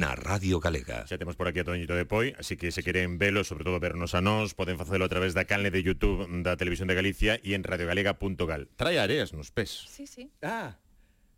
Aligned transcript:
na 0.00 0.16
Radio 0.16 0.64
Galega. 0.64 1.04
Xa 1.04 1.20
temos 1.20 1.36
por 1.36 1.44
aquí 1.44 1.60
a 1.60 1.64
Toñito 1.68 1.92
de 1.92 2.08
Poi, 2.08 2.32
así 2.40 2.56
que 2.56 2.72
se 2.72 2.80
queren 2.80 3.20
velo, 3.20 3.44
sobre 3.44 3.68
todo 3.68 3.76
vernos 3.76 4.16
a 4.16 4.24
nós, 4.24 4.56
poden 4.56 4.80
facelo 4.80 5.04
a 5.04 5.12
través 5.12 5.36
da 5.36 5.44
canle 5.44 5.68
de 5.68 5.84
YouTube 5.84 6.24
da 6.40 6.56
Televisión 6.56 6.88
de 6.88 6.96
Galicia 6.96 7.36
e 7.44 7.52
en 7.52 7.60
radiogalega.gal. 7.60 8.72
Trae 8.80 8.96
areas 8.96 9.36
nos 9.36 9.52
pés. 9.52 9.68
Sí, 9.92 10.08
sí. 10.08 10.32
Ah, 10.40 10.80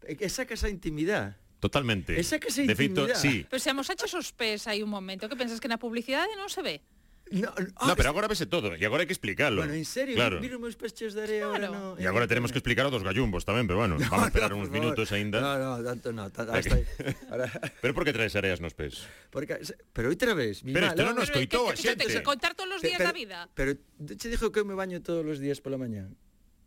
esa 0.06 0.46
que 0.46 0.54
esa 0.54 0.70
intimidade. 0.70 1.34
Totalmente. 1.58 2.14
Esa 2.14 2.38
que 2.38 2.54
se. 2.54 2.62
De 2.62 2.78
feito, 2.78 3.10
sí. 3.18 3.42
Pero 3.50 3.58
se 3.58 3.74
amosaches 3.74 4.14
os 4.14 4.30
pés 4.30 4.70
hai 4.70 4.86
un 4.86 4.90
momento 4.94 5.26
que 5.26 5.34
pensas 5.34 5.58
que 5.58 5.66
na 5.66 5.82
publicidade 5.82 6.30
non 6.38 6.46
se 6.46 6.62
ve. 6.62 6.86
No, 7.32 7.48
ah, 7.76 7.86
no, 7.88 7.96
pero 7.96 8.10
agora 8.10 8.28
vese 8.28 8.44
todo, 8.44 8.76
e 8.76 8.84
agora 8.84 9.02
hai 9.02 9.08
que 9.08 9.16
explicarlo. 9.16 9.64
Bueno, 9.64 9.72
en 9.72 9.88
serio, 9.88 10.20
claro. 10.20 10.36
miro 10.36 10.60
meus 10.60 10.76
pechos 10.76 11.16
de 11.16 11.24
area 11.24 11.48
claro. 11.48 11.72
no. 11.72 11.84
E 11.96 12.04
eh. 12.04 12.10
agora 12.12 12.28
teremos 12.28 12.52
que 12.52 12.60
explicar 12.60 12.84
o 12.84 12.92
dos 12.92 13.00
gallumbos 13.00 13.48
tamén, 13.48 13.64
pero 13.64 13.80
bueno, 13.80 13.96
no, 14.00 14.04
vamos 14.04 14.28
a 14.28 14.30
esperar 14.30 14.52
no, 14.52 14.60
uns 14.60 14.68
minutos 14.68 15.08
aínda. 15.16 15.40
No, 15.40 15.56
no, 15.56 15.70
tanto 15.80 16.12
no, 16.12 16.28
tanto, 16.28 16.52
hasta 16.52 16.76
aí. 16.76 16.84
Ahora... 17.32 17.48
Pero 17.82 17.96
por 17.96 18.04
que 18.04 18.12
traes 18.12 18.36
areas 18.36 18.60
nos 18.60 18.76
pés? 18.76 19.08
Porque 19.32 19.56
pero 19.96 20.12
outra 20.12 20.36
vez, 20.36 20.60
mi 20.60 20.76
Pero 20.76 20.92
isto 20.92 21.02
non 21.08 21.16
nos 21.16 21.32
coitou 21.32 21.72
a 21.72 21.74
xente. 21.74 22.04
Que, 22.04 22.12
que, 22.12 22.20
que 22.20 22.28
contar 22.28 22.52
todos 22.52 22.76
os 22.76 22.84
días 22.84 23.00
da 23.00 23.16
vida. 23.16 23.48
Pero 23.56 23.80
che 24.12 24.28
dixo 24.28 24.52
que 24.52 24.60
eu 24.60 24.68
me 24.68 24.76
baño 24.76 25.00
todos 25.00 25.24
os 25.24 25.40
días 25.40 25.64
pola 25.64 25.80
mañá. 25.80 26.12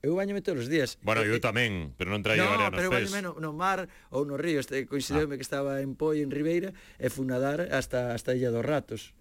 Eu 0.01 0.17
bañome 0.17 0.41
todos 0.41 0.65
os 0.65 0.69
días. 0.69 0.97
Bueno, 1.05 1.21
eh, 1.21 1.29
eu 1.29 1.37
eh, 1.37 1.45
tamén, 1.45 1.93
pero 1.93 2.09
non 2.09 2.25
traía 2.25 2.41
no, 2.41 2.57
agora 2.57 2.73
nos 2.73 2.77
pero 2.81 2.89
pés. 2.89 3.13
No, 3.13 3.37
pero 3.37 3.37
no 3.37 3.53
mar 3.53 3.85
ou 4.09 4.25
no 4.25 4.33
río. 4.33 4.57
Este, 4.57 4.89
coincideu 4.89 5.29
ah. 5.29 5.37
que 5.37 5.45
estaba 5.45 5.85
en 5.85 5.93
Poi, 5.93 6.25
en 6.25 6.33
Ribeira, 6.33 6.73
e 6.97 7.13
fui 7.13 7.29
nadar 7.29 7.69
hasta, 7.69 8.17
hasta 8.17 8.33
a 8.33 8.37
Illa 8.37 8.49
dos 8.49 8.65
Ratos 8.65 9.13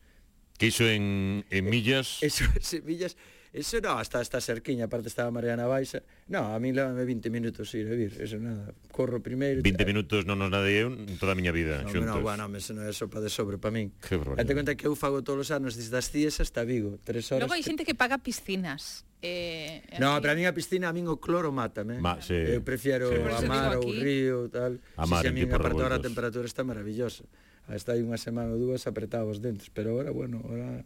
Que 0.59 0.67
iso 0.67 0.85
en, 0.89 1.45
en 1.51 1.65
millas? 1.67 2.19
Eso 2.23 2.45
en 2.45 2.85
millas, 2.87 3.17
eso 3.55 3.81
no, 3.81 3.93
hasta 3.93 4.19
hasta 4.19 4.41
cerquiña, 4.41 4.87
aparte 4.87 5.07
estaba 5.07 5.31
Mariana 5.31 5.67
Baixa. 5.67 6.03
No, 6.27 6.53
a 6.53 6.59
mí 6.59 6.73
levame 6.73 7.05
20 7.05 7.31
minutos 7.31 7.73
ir 7.77 7.87
a 7.87 7.95
vir, 7.95 8.21
eso 8.21 8.37
nada. 8.37 8.75
Corro 8.91 9.23
primeiro. 9.23 9.63
20 9.63 9.79
te... 9.79 9.87
minutos 9.87 10.27
non 10.27 10.43
nos 10.43 10.51
nadei 10.51 10.83
eu 10.83 10.91
toda 11.23 11.33
a 11.33 11.39
miña 11.39 11.55
vida, 11.55 11.87
no, 11.87 11.87
xuntos. 11.87 12.19
No, 12.19 12.27
bueno, 12.27 12.51
me 12.51 12.59
non 12.59 12.83
é 12.83 12.91
sopa 12.91 13.23
de 13.23 13.31
sobre 13.31 13.63
para 13.63 13.71
min. 13.71 13.95
Ate 14.35 14.59
conta 14.59 14.75
que 14.75 14.91
eu 14.91 14.99
fago 14.99 15.23
todos 15.23 15.47
os 15.47 15.51
anos 15.55 15.79
desde 15.79 15.95
as 15.95 16.11
10 16.11 16.43
hasta 16.43 16.67
Vigo, 16.67 16.99
3 17.07 17.31
horas. 17.31 17.47
Logo 17.47 17.55
hai 17.55 17.63
xente 17.63 17.87
que 17.87 17.95
paga 17.95 18.19
piscinas. 18.19 19.07
Eh, 19.23 19.87
no, 20.03 20.19
para 20.19 20.35
min 20.35 20.51
a 20.51 20.53
piscina 20.53 20.91
a 20.91 20.93
min 20.93 21.07
o 21.07 21.23
cloro 21.23 21.55
mátame. 21.55 22.03
Ma, 22.03 22.19
sí, 22.19 22.35
eu 22.35 22.67
prefiero 22.67 23.07
sí. 23.07 23.23
amar 23.23 23.79
o 23.79 23.87
río, 23.87 24.51
tal. 24.51 24.83
Amar, 24.99 25.23
si, 25.23 25.31
si 25.31 25.31
a 25.31 25.33
min 25.39 25.47
aparto 25.55 25.79
a 25.87 26.03
temperatura 26.03 26.51
está 26.51 26.67
maravillosa 26.67 27.23
hasta 27.69 27.97
hai 27.97 28.05
unha 28.05 28.21
semana 28.21 28.53
ou 28.53 28.61
dúas 28.61 28.85
apretaba 28.85 29.29
os 29.29 29.41
dentes, 29.41 29.71
pero 29.73 29.97
ahora, 29.97 30.13
bueno, 30.13 30.43
ahora... 30.45 30.85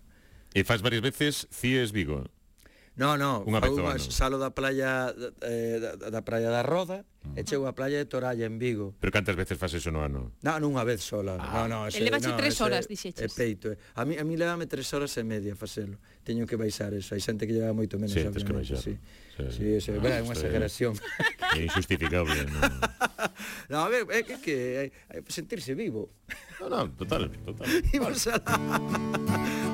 E 0.55 0.65
faz 0.65 0.81
varias 0.81 1.03
veces 1.05 1.47
CIES 1.51 1.93
Vigo? 1.93 2.25
No, 2.99 3.15
no, 3.15 3.47
unha 3.47 3.63
vez 3.63 3.71
unha, 3.79 3.95
salo 4.03 4.43
da 4.43 4.51
playa 4.51 5.15
eh, 5.47 5.79
da, 5.79 6.11
da 6.11 6.21
praia 6.27 6.51
da 6.51 6.67
Roda 6.67 7.07
uh 7.07 7.31
-huh. 7.31 7.39
e 7.39 7.47
chego 7.47 7.71
á 7.71 7.73
playa 7.79 7.95
de 7.95 8.11
Toralla 8.11 8.43
en 8.43 8.59
Vigo. 8.59 8.99
Pero 8.99 9.15
cantas 9.15 9.39
veces 9.39 9.55
faz 9.55 9.71
eso 9.79 9.95
no 9.95 10.03
ano? 10.03 10.35
No, 10.43 10.59
nunha 10.59 10.83
vez 10.83 11.07
sola. 11.07 11.39
Ah. 11.39 11.63
No, 11.63 11.63
no, 11.71 11.79
ese, 11.87 12.03
Elevaxe 12.03 12.35
no, 12.35 12.35
tres 12.35 12.59
ese, 12.59 12.67
horas, 12.67 12.91
dixeches. 12.91 13.39
Peito. 13.39 13.71
Eh. 13.71 13.79
A 13.95 14.03
mí, 14.03 14.19
a 14.19 14.27
mí 14.27 14.35
levame 14.35 14.67
tres 14.67 14.91
horas 14.91 15.15
e 15.15 15.23
media 15.23 15.55
facelo. 15.55 16.03
Teño 16.27 16.43
que 16.43 16.59
baixar 16.59 16.91
eso. 16.91 17.15
Hai 17.15 17.23
xente 17.23 17.47
que 17.47 17.55
lleva 17.55 17.71
moito 17.71 18.03
menos. 18.03 18.19
Sí, 18.19 18.27
tens 18.27 18.43
que 18.43 18.51
baixar. 18.51 18.83
Sí, 18.83 18.99
sí, 19.39 19.47
sí, 19.55 19.67
sí. 19.79 19.91
Ah, 19.95 20.03
bueno, 20.03 20.19
é 20.19 20.23
unha 20.27 20.35
exageración. 20.35 20.99
É 21.55 21.71
injustificable. 21.71 22.51
no. 22.51 22.67
no, 23.71 23.79
a 23.85 23.89
ver, 23.89 24.07
é 24.11 24.23
que, 24.23 24.39
que 24.39 24.55
é, 24.55 24.85
é 25.11 25.23
sentirse 25.29 25.75
vivo. 25.75 26.11
Non, 26.61 26.69
non, 26.69 26.87
total, 26.99 27.31
total. 27.47 27.67
Imos 27.97 28.27
a 28.27 28.37
alá. 28.43 28.79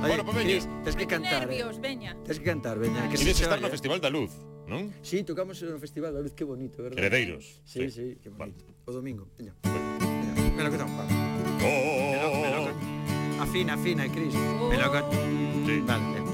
Bueno, 0.04 0.22
pues 0.24 0.36
veña. 0.36 0.58
Tens 0.84 0.96
que 0.96 1.06
cantar. 1.08 1.44
¿eh? 1.44 1.58
Nervios, 1.58 1.76
eh. 1.76 1.80
veña. 1.80 2.12
Tens 2.24 2.38
que 2.38 2.44
cantar, 2.44 2.76
veña. 2.78 3.08
Que 3.08 3.16
se 3.16 3.30
estar 3.30 3.60
no 3.60 3.72
Festival 3.72 4.00
da 4.00 4.12
Luz, 4.12 4.32
non? 4.68 4.92
Sí, 5.00 5.24
tocamos 5.24 5.56
no 5.64 5.80
Festival 5.80 6.12
da 6.12 6.20
Luz, 6.20 6.36
que 6.36 6.44
bonito, 6.44 6.84
verdad? 6.84 7.00
Heredeiros. 7.00 7.64
Sí, 7.64 7.88
sí, 7.88 7.90
sí 7.90 8.06
que 8.20 8.28
bonito. 8.28 8.68
Vale. 8.68 8.84
O 8.84 8.92
domingo, 8.92 9.24
veña. 9.38 9.56
Veña, 9.64 10.52
me 10.52 10.60
lo 10.60 10.70
que 10.70 10.78
tan 10.78 10.90
pa. 10.92 11.04
Oh, 11.64 12.84
Afina, 13.40 13.74
afina, 13.74 14.06
Cris. 14.12 14.34
Oh. 14.34 14.68
Me 14.68 14.78
lo 14.78 14.92
que... 14.92 15.00
Sí. 15.66 15.80
Vale, 15.84 16.33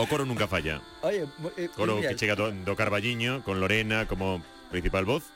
O 0.00 0.08
coro 0.08 0.24
nunca 0.24 0.48
falla. 0.48 0.80
Oye, 1.04 1.28
eh, 1.60 1.68
coro 1.76 2.00
mira, 2.00 2.08
que 2.08 2.16
chega 2.16 2.32
do, 2.32 2.48
do 2.48 2.72
Carballiño 2.72 3.44
con 3.44 3.60
Lorena 3.60 4.08
como 4.08 4.40
principal 4.72 5.04
voz. 5.04 5.28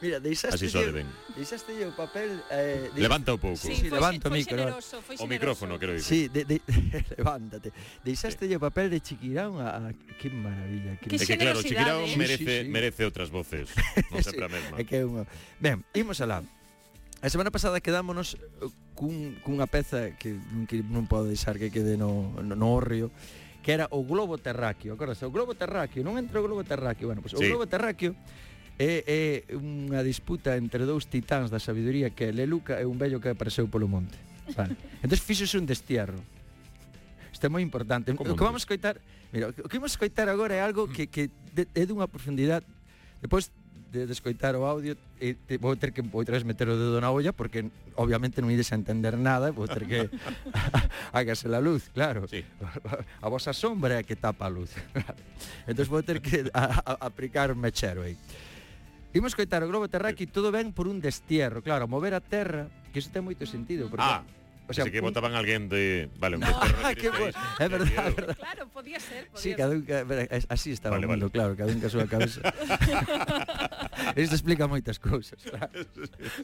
Mira, 0.00 0.20
deixaste 0.20 0.66
Así 0.66 0.68
lle, 0.68 1.04
deixaste 1.36 1.72
lle 1.72 1.88
o 1.88 1.94
papel 1.96 2.42
eh, 2.50 2.90
de... 2.92 3.00
Levanta 3.00 3.32
un 3.32 3.40
pouco 3.40 3.56
sí, 3.56 3.76
sí, 3.76 3.88
levanta 3.88 4.28
o 4.28 4.32
micro 4.32 4.58
generoso, 4.58 5.00
O 5.18 5.26
micrófono, 5.26 5.78
quero 5.78 5.94
dicir 5.94 6.28
Sí, 6.28 6.28
de, 6.28 6.44
de, 6.44 6.60
levántate 7.16 7.72
Deixaste 8.04 8.44
sí. 8.44 8.54
o 8.56 8.60
papel 8.60 8.90
de 8.90 9.00
Chiquirán 9.00 9.56
a, 9.56 9.88
a 9.88 9.92
Que 10.20 10.28
maravilla 10.28 10.96
que, 11.00 11.08
que, 11.08 11.16
que 11.16 11.38
claro, 11.38 11.62
Chiquirao 11.62 12.04
eh? 12.04 12.16
merece, 12.16 12.44
sí, 12.44 12.50
sí, 12.50 12.62
sí. 12.66 12.68
merece 12.68 13.02
outras 13.08 13.30
voces 13.32 13.72
Non 14.12 14.20
sempre 14.20 14.44
sí, 14.44 14.48
a 14.48 14.52
mesma 14.52 14.74
é 14.76 14.84
que 14.84 15.00
unha... 15.00 15.24
Ben, 15.62 15.80
imos 15.96 16.20
alá 16.20 16.44
A 17.20 17.28
semana 17.28 17.52
pasada 17.52 17.80
quedámonos 17.80 18.36
eh, 18.36 18.68
cun, 18.92 19.40
cunha 19.40 19.64
peza 19.64 20.12
que, 20.16 20.36
que 20.68 20.84
non 20.84 21.08
podo 21.08 21.28
deixar 21.28 21.56
que 21.56 21.72
quede 21.72 21.96
no, 21.96 22.36
no, 22.42 22.52
no 22.52 22.68
orrio 22.68 23.08
que 23.62 23.72
era 23.72 23.86
o 23.92 24.04
globo 24.04 24.38
terráqueo. 24.38 24.94
Acórdase, 24.94 25.24
o 25.24 25.32
globo 25.32 25.54
terráqueo, 25.54 26.00
non 26.00 26.16
entra 26.16 26.40
o 26.40 26.44
globo 26.44 26.64
terráqueo. 26.64 27.12
Bueno, 27.12 27.20
pois 27.20 27.36
pues, 27.36 27.44
sí. 27.44 27.46
o 27.46 27.50
globo 27.52 27.66
terráqueo 27.68 28.16
é, 28.80 29.04
é 29.04 29.22
unha 29.56 30.00
disputa 30.00 30.56
entre 30.56 30.88
dous 30.88 31.08
titáns 31.08 31.52
da 31.52 31.60
sabiduría 31.60 32.10
que 32.12 32.28
é 32.28 32.32
Leluca 32.32 32.80
e 32.80 32.88
un 32.88 32.96
vello 32.96 33.20
que 33.20 33.32
apareceu 33.32 33.68
polo 33.68 33.86
monte. 33.86 34.16
Vale. 34.56 34.74
entón 35.04 35.20
fixose 35.20 35.60
un 35.60 35.68
destierro. 35.68 36.18
Isto 37.30 37.46
é 37.46 37.50
moi 37.52 37.60
importante. 37.60 38.10
Como 38.16 38.32
o 38.32 38.36
que 38.36 38.44
vamos 38.44 38.64
coitar, 38.64 38.98
mira, 39.30 39.52
o 39.52 39.68
que 39.68 39.76
vamos 39.76 39.96
coitar 40.00 40.26
agora 40.32 40.56
é 40.56 40.64
algo 40.64 40.88
que, 40.88 41.06
que 41.06 41.28
de, 41.52 41.68
é 41.76 41.84
dunha 41.84 42.08
profundidade 42.08 42.64
Depois 43.20 43.52
de, 43.90 44.06
de 44.06 44.12
escoitar 44.12 44.54
o 44.54 44.64
audio 44.64 44.96
e 45.20 45.34
te, 45.34 45.58
vou 45.58 45.74
ter 45.74 45.90
que 45.92 46.00
vou 46.02 46.22
vez 46.24 46.46
meter 46.46 46.70
o 46.70 46.78
dedo 46.78 47.00
na 47.02 47.10
olla 47.10 47.34
porque 47.34 47.66
obviamente 47.98 48.38
non 48.38 48.48
ides 48.48 48.70
a 48.70 48.78
entender 48.78 49.18
nada, 49.18 49.50
vou 49.50 49.66
ter 49.66 49.84
que 49.84 50.06
hágase 51.16 51.50
la 51.50 51.58
luz, 51.58 51.90
claro. 51.90 52.26
Sí. 52.30 52.46
A 53.24 53.26
vosa 53.28 53.52
sombra 53.52 53.98
é 53.98 54.02
que 54.06 54.14
tapa 54.14 54.46
a 54.46 54.52
luz. 54.52 54.70
entón 55.66 55.86
vou 55.90 56.02
ter 56.06 56.22
que 56.22 56.46
a, 56.54 56.80
a, 56.80 56.92
aplicar 57.04 57.50
un 57.50 57.58
mechero 57.58 58.06
aí. 58.06 58.14
Imos 59.10 59.34
coitar 59.34 59.66
o 59.66 59.68
globo 59.68 59.90
terráqueo 59.90 60.30
todo 60.30 60.54
ben 60.54 60.70
por 60.70 60.86
un 60.86 61.02
destierro, 61.02 61.66
claro, 61.66 61.90
mover 61.90 62.14
a 62.14 62.22
terra, 62.22 62.70
que 62.94 63.02
iso 63.02 63.10
ten 63.10 63.26
moito 63.26 63.42
sentido, 63.42 63.90
porque 63.90 64.06
ah 64.06 64.22
O 64.70 64.72
sea, 64.72 64.84
Así 64.84 64.92
que 64.92 65.00
votaban 65.00 65.34
a 65.34 65.38
alguien 65.38 65.68
de... 65.68 66.08
Vale, 66.20 66.38
no. 66.38 66.46
ah, 66.84 66.94
qué 66.94 67.10
bueno. 67.10 67.36
Es 67.58 67.68
verdad, 67.68 68.08
es 68.08 68.14
verdad. 68.14 68.36
Claro, 68.36 68.68
podía 68.68 69.00
ser. 69.00 69.26
Podía 69.26 69.42
sí, 69.42 69.54
cada 69.56 69.70
un, 69.74 69.84
así 70.48 70.70
estaba 70.70 70.94
vale, 70.94 71.06
el 71.06 71.10
mundo, 71.10 71.26
vale. 71.26 71.32
claro, 71.32 71.56
cada 71.56 71.72
un 71.72 71.80
caso 71.80 72.00
a 72.00 72.06
cabeza. 72.06 72.40
Isto 74.16 74.34
explica 74.36 74.70
moitas 74.70 75.02
cousas. 75.02 75.42
Claro. 75.42 75.74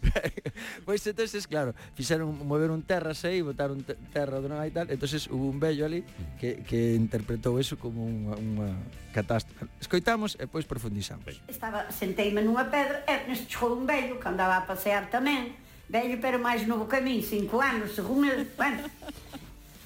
pois 0.85 1.07
entonces, 1.07 1.47
claro, 1.47 1.73
fixeron 1.95 2.35
mover 2.43 2.75
un 2.75 2.83
terra 2.83 3.15
aí, 3.23 3.47
botaron 3.47 3.87
terra 4.13 4.43
do 4.43 4.51
e 4.51 4.71
tal, 4.75 4.91
entonces 4.91 5.31
hubo 5.31 5.47
un 5.47 5.61
vello 5.63 5.87
ali 5.87 6.03
que, 6.43 6.67
que 6.67 6.99
interpretou 6.99 7.63
eso 7.63 7.79
como 7.79 8.03
unha, 8.03 8.35
unha 8.35 8.69
catástrofe. 9.15 9.71
Escoitamos 9.79 10.35
e 10.43 10.51
pois 10.51 10.67
profundizamos. 10.67 11.39
Estaba, 11.47 11.87
senteime 11.95 12.43
nunha 12.43 12.67
pedra, 12.67 13.07
Ernest 13.07 13.47
chegou 13.47 13.79
un 13.79 13.87
vello 13.87 14.19
que 14.19 14.27
andaba 14.27 14.59
a 14.59 14.67
pasear 14.67 15.07
tamén, 15.15 15.55
velho 15.88 16.18
pero 16.21 16.38
máis 16.38 16.66
novo 16.66 16.88
que 16.91 17.00
min, 17.00 17.22
cinco 17.22 17.62
anos, 17.62 17.94
según 17.94 18.27
el, 18.27 18.50
bueno. 18.59 18.83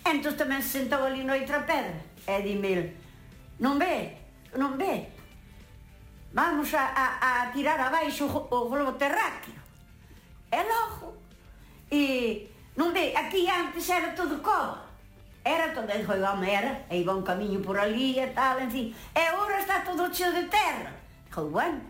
Entón 0.05 0.35
tamén 0.35 0.65
se 0.65 0.81
sentou 0.81 1.05
ali 1.05 1.21
noutra 1.23 1.61
pedra 1.69 2.01
e 2.25 2.41
dime 2.41 2.69
el, 2.73 2.85
non 3.61 3.77
ve, 3.77 4.17
non 4.57 4.81
ve, 4.81 5.13
vamos 6.33 6.73
a, 6.73 6.89
a, 6.89 7.07
a 7.21 7.31
tirar 7.53 7.77
abaixo 7.77 8.25
o, 8.27 8.49
o 8.49 8.69
globo 8.73 8.97
terráqueo. 8.97 9.61
E 10.51 10.61
logo, 10.67 11.15
e 11.93 12.49
non 12.75 12.97
ve, 12.97 13.13
aquí 13.13 13.45
antes 13.47 13.85
era 13.93 14.17
todo 14.17 14.41
cova, 14.41 14.89
era 15.45 15.71
todo, 15.77 15.93
e 15.93 16.01
dixo, 16.01 16.17
home, 16.17 16.49
era, 16.49 16.89
e 16.89 16.99
iba 16.99 17.15
un 17.15 17.23
camiño 17.23 17.61
por 17.61 17.79
ali 17.79 18.19
e 18.19 18.33
tal, 18.33 18.59
en 18.59 18.71
fin, 18.73 18.89
e 19.15 19.21
agora 19.21 19.61
está 19.61 19.85
todo 19.85 20.11
cheo 20.11 20.33
de 20.33 20.49
terra. 20.49 20.97
Dijo, 21.29 21.45
bueno, 21.53 21.81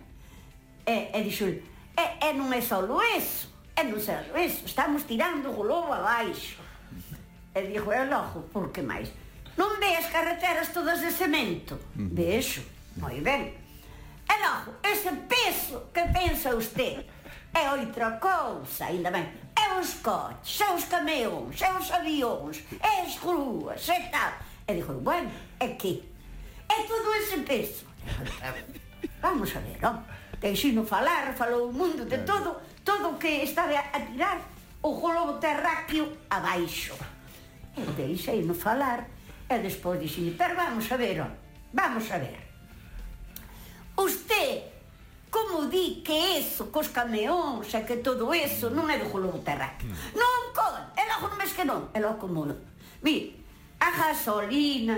e, 0.85 1.15
e 1.15 1.19
dixo, 1.23 1.47
e, 1.47 2.05
e 2.21 2.29
non 2.35 2.51
é 2.53 2.61
só 2.61 2.83
eso, 3.17 3.49
é 3.81 3.85
do 3.85 3.99
serviço, 3.99 4.67
estamos 4.67 5.05
tirando 5.05 5.49
o 5.49 5.55
globo 5.55 5.91
abaixo. 5.91 6.61
E 7.55 7.63
dixo, 7.63 7.91
é 7.91 8.05
logo, 8.05 8.41
por 8.53 8.69
que 8.69 8.83
máis? 8.83 9.09
Non 9.57 9.81
ve 9.81 9.97
as 9.97 10.05
carreteras 10.13 10.69
todas 10.69 11.01
de 11.01 11.09
cemento? 11.09 11.81
De 11.97 12.13
Vexo, 12.13 12.61
moi 13.01 13.25
ben. 13.25 13.57
E 14.29 14.35
logo, 14.45 14.77
ese 14.85 15.09
peso 15.25 15.89
que 15.97 16.05
pensa 16.13 16.53
usted 16.53 17.09
é 17.57 17.73
outra 17.73 18.21
cousa, 18.21 18.85
ainda 18.85 19.09
ben. 19.09 19.33
É 19.57 19.73
os 19.81 19.97
coches, 20.05 20.61
é 20.61 20.69
os 20.77 20.85
cameóns, 20.85 21.57
é 21.65 21.73
os 21.73 21.89
avións, 21.89 22.61
é 22.85 23.01
as 23.01 23.17
ruas, 23.17 23.89
é 23.89 24.13
tal. 24.13 24.37
E 24.69 24.77
dixo, 24.77 24.93
bueno, 25.01 25.33
é 25.57 25.69
que 25.73 26.05
é 26.69 26.85
todo 26.85 27.17
ese 27.17 27.41
peso. 27.49 27.89
Vamos 29.25 29.57
a 29.57 29.61
ver, 29.65 29.81
homem 29.81 30.20
deixino 30.41 30.85
falar, 30.85 31.35
falou 31.35 31.69
o 31.69 31.73
mundo 31.73 32.05
de 32.05 32.19
todo, 32.19 32.57
todo 32.85 33.11
o 33.11 33.19
que 33.19 33.45
estaba 33.45 33.79
a 33.79 34.01
tirar 34.01 34.41
o 34.83 34.95
globo 34.99 35.39
terráqueo 35.39 36.17
abaixo. 36.29 36.97
E 37.77 37.83
deixei 37.93 38.43
no 38.43 38.55
falar 38.55 39.07
e 39.49 39.59
despois 39.59 40.01
dixen, 40.01 40.35
pero 40.37 40.57
vamos 40.57 40.91
a 40.91 40.97
ver, 40.97 41.21
ó, 41.21 41.29
vamos 41.73 42.11
a 42.11 42.19
ver. 42.19 42.41
Usted, 43.97 44.63
como 45.29 45.67
di 45.67 46.03
que 46.03 46.39
eso, 46.39 46.73
cos 46.73 46.89
cameóns, 46.89 47.69
e 47.75 47.85
que 47.85 48.01
todo 48.01 48.33
eso, 48.33 48.71
non 48.73 48.89
é 48.89 48.97
do 48.97 49.13
globo 49.13 49.45
terráqueo. 49.45 49.93
Mm. 49.93 50.17
Non, 50.17 50.41
con, 50.57 50.73
e 50.97 51.03
logo 51.05 51.29
non 51.29 51.39
ves 51.39 51.53
que 51.53 51.65
non, 51.69 51.93
e 51.93 51.99
logo 52.01 52.17
como 52.17 52.49
non. 52.49 52.59
Mire, 53.05 53.37
a 53.77 53.93
gasolina, 53.93 54.97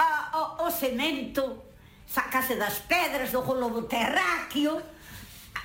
a, 0.00 0.32
o, 0.62 0.64
o 0.64 0.66
cemento, 0.72 1.67
sacase 2.08 2.56
das 2.56 2.80
pedras 2.88 3.30
do 3.30 3.44
globo 3.44 3.84
terráqueo, 3.84 4.80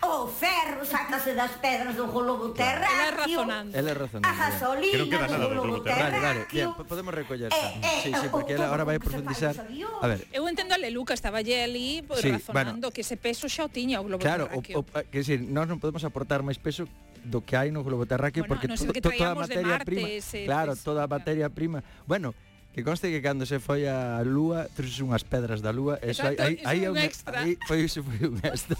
o 0.03 0.27
ferro 0.27 0.83
sacase 0.83 1.33
das 1.33 1.51
pedras 1.63 1.95
do 1.95 2.11
globo 2.11 2.51
terráqueo. 2.51 3.47
Ela 3.71 3.89
é 3.89 3.93
razonando 3.93 4.27
A 4.27 4.33
gasolina 4.35 4.91
que 4.91 4.99
non 4.99 5.07
queda 5.07 5.27
nada 5.31 5.47
do 5.47 5.49
globo 5.55 5.79
terráqueo. 5.79 6.19
Vale, 6.19 6.43
vale, 6.43 6.51
bien, 6.51 6.67
podemos 6.75 7.13
recoller. 7.15 7.49
Eh, 7.55 7.79
eh, 7.79 7.99
sí, 8.03 8.11
sí, 8.11 8.27
porque 8.27 8.59
ela 8.59 8.67
agora 8.67 8.83
vai 8.83 8.99
profundizar. 8.99 9.55
A 9.55 10.07
ver. 10.11 10.27
Eu 10.35 10.43
entendo 10.51 10.75
a 10.75 10.79
Leluca, 10.79 11.15
estaba 11.15 11.39
allí 11.39 11.55
ali 11.55 12.03
sí, 12.19 12.35
razonando 12.35 12.91
bueno, 12.91 12.91
que 12.91 13.07
ese 13.07 13.15
peso 13.15 13.47
xa 13.47 13.63
o 13.63 13.71
tiña 13.71 14.03
o 14.03 14.03
globo 14.03 14.19
claro, 14.19 14.51
terráqueo. 14.51 14.83
Claro, 14.83 15.07
eh, 15.07 15.07
que 15.07 15.23
decir, 15.23 15.39
nós 15.39 15.71
non 15.71 15.79
podemos 15.79 16.03
aportar 16.03 16.43
máis 16.43 16.59
peso 16.59 16.83
do 17.23 17.39
que 17.39 17.55
hai 17.55 17.71
no 17.71 17.87
globo 17.87 18.03
terráqueo 18.03 18.43
bueno, 18.43 18.59
porque 18.59 18.67
no 18.67 18.75
to, 18.75 18.91
to, 18.91 18.99
toda 18.99 19.31
a 19.31 19.39
materia 19.39 19.79
prima, 19.79 20.11
ese, 20.11 20.43
claro, 20.43 20.75
toda 20.75 21.07
a 21.07 21.09
materia 21.09 21.47
prima. 21.47 21.79
Bueno, 22.03 22.35
Que 22.73 22.81
conste 22.81 23.13
que 23.13 23.21
cando 23.21 23.45
se 23.45 23.61
foi 23.61 23.85
a 23.85 24.25
lúa 24.25 24.65
trouxe 24.73 25.05
unhas 25.05 25.21
pedras 25.21 25.61
da 25.61 25.69
lúa 25.69 26.01
E 26.01 26.09
iso 26.09 26.25
aí 26.25 26.35
aí 26.41 26.55
hai, 26.65 26.89
un 26.89 26.97
extra. 26.97 27.45
Aí 27.45 27.53
Foi 27.69 27.85
iso 27.85 28.01
foi 28.01 28.25
un 28.25 28.41
extra. 28.41 28.73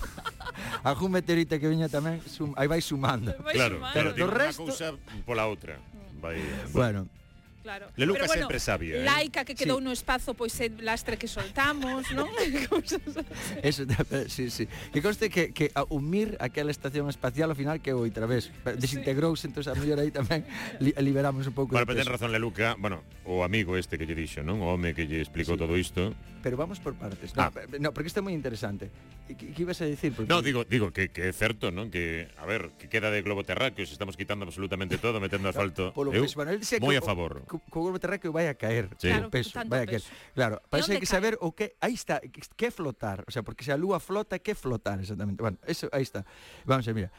Algún 0.89 1.13
meteorito 1.13 1.53
que 1.61 1.69
viña 1.69 1.87
tamén 1.87 2.17
sum, 2.25 2.57
Aí 2.57 2.65
vai 2.65 2.81
sumando. 2.81 3.31
Claro, 3.53 3.77
claro, 3.77 3.77
claro 3.93 4.09
do 4.17 4.27
resto... 4.27 4.65
unha 4.65 4.73
cousa 4.73 4.87
pola 5.29 5.45
outra 5.45 5.77
vai, 6.17 6.41
bueno, 6.73 7.05
bueno 7.05 7.22
Claro. 7.63 7.87
Leluca 7.95 8.19
Pero, 8.19 8.27
bueno, 8.27 8.41
sempre 8.41 8.59
sabia, 8.59 8.97
eh? 8.99 9.03
Laica 9.03 9.45
que 9.45 9.55
quedou 9.55 9.79
sí. 9.79 9.87
no 9.87 9.95
espazo 9.95 10.35
pois 10.35 10.51
é 10.59 10.67
lastre 10.83 11.15
que 11.15 11.31
soltamos, 11.31 12.11
non? 12.11 12.27
Eso, 13.63 13.87
sí, 14.27 14.51
sí. 14.51 14.67
Que 14.91 14.99
conste 14.99 15.31
que, 15.31 15.55
que 15.55 15.71
a 15.71 15.87
unir 15.87 16.35
aquela 16.43 16.75
estación 16.75 17.07
espacial 17.07 17.47
ao 17.47 17.55
final 17.55 17.79
que 17.79 17.95
outra 17.95 18.27
vez 18.27 18.51
desintegrouse, 18.75 19.47
sí. 19.47 19.47
entón 19.47 19.63
a 19.71 19.79
mellor 19.79 20.03
aí 20.03 20.11
tamén 20.11 20.43
li, 20.83 20.91
liberamos 20.99 21.47
un 21.47 21.55
pouco 21.55 21.71
Para 21.71 21.87
pero 21.87 22.03
ten 22.03 22.11
razón 22.11 22.35
Leluca, 22.35 22.75
bueno, 22.75 23.07
o 23.23 23.47
amigo 23.47 23.79
este 23.79 23.95
que 23.95 24.03
lle 24.03 24.19
dixo, 24.19 24.43
non? 24.43 24.59
O 24.59 24.67
home 24.67 24.91
que 24.91 25.07
lle 25.07 25.23
explicou 25.23 25.55
sí. 25.55 25.63
todo 25.63 25.79
isto. 25.79 26.11
Pero 26.43 26.59
vamos 26.59 26.83
por 26.83 26.99
partes. 26.99 27.31
No, 27.31 27.47
ah. 27.47 27.51
no 27.79 27.95
porque 27.95 28.11
isto 28.11 28.19
é 28.19 28.23
moi 28.27 28.35
interesante. 28.35 28.91
Que, 29.23 29.55
que 29.55 29.61
ibas 29.63 29.79
a 29.79 29.87
dicir? 29.87 30.11
Porque... 30.11 30.27
No, 30.27 30.43
digo, 30.43 30.67
digo 30.67 30.91
que, 30.91 31.07
que 31.15 31.31
é 31.31 31.33
certo, 31.33 31.71
non? 31.71 31.87
Que, 31.87 32.27
a 32.35 32.43
ver, 32.43 32.75
que 32.75 32.91
queda 32.91 33.07
de 33.07 33.23
globo 33.23 33.47
terráqueo, 33.47 33.87
se 33.87 33.95
estamos 33.95 34.19
quitando 34.19 34.43
absolutamente 34.43 34.99
todo, 34.99 35.23
metendo 35.23 35.47
asfalto. 35.47 35.95
Polo, 35.95 36.11
eu, 36.11 36.27
pues, 36.27 36.35
bueno, 36.35 36.51
moi 36.83 36.99
a 36.99 37.03
favor 37.05 37.47
co, 37.59 37.99
terráqueo 37.99 38.31
vai 38.31 38.47
a 38.47 38.55
caer. 38.55 38.89
Sí. 38.97 39.09
Claro, 39.09 39.29
peso, 39.29 39.51
vai 39.67 39.83
a 39.83 39.85
caer. 39.85 40.01
Peso. 40.01 40.07
Claro, 40.33 40.61
para 40.69 40.83
hai 40.85 40.97
que 40.97 41.05
cae? 41.05 41.13
saber 41.13 41.33
o 41.41 41.51
que 41.51 41.75
aí 41.81 41.93
está, 41.93 42.21
que 42.21 42.69
flotar, 42.71 43.25
o 43.27 43.31
sea, 43.31 43.43
porque 43.43 43.63
se 43.63 43.71
a 43.71 43.77
lúa 43.77 43.99
flota, 43.99 44.39
que 44.39 44.55
flotar 44.55 44.99
exactamente. 44.99 45.41
Bueno, 45.41 45.57
eso 45.67 45.89
aí 45.91 46.03
está. 46.03 46.25
Vamos 46.65 46.87
a 46.87 46.93
mira. 46.93 47.11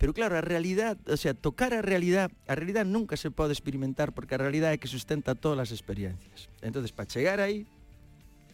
Pero 0.00 0.14
claro, 0.14 0.38
a 0.38 0.40
realidad, 0.40 0.96
o 1.12 1.16
sea, 1.18 1.34
tocar 1.34 1.74
a 1.74 1.82
realidad, 1.82 2.32
a 2.48 2.54
realidad 2.54 2.86
nunca 2.86 3.20
se 3.20 3.30
pode 3.30 3.52
experimentar 3.52 4.16
porque 4.16 4.34
a 4.34 4.40
realidad 4.40 4.72
é 4.72 4.80
que 4.80 4.88
sustenta 4.88 5.36
todas 5.36 5.60
as 5.60 5.76
experiencias. 5.76 6.48
Entonces, 6.64 6.88
para 6.88 7.04
chegar 7.04 7.36
aí, 7.36 7.68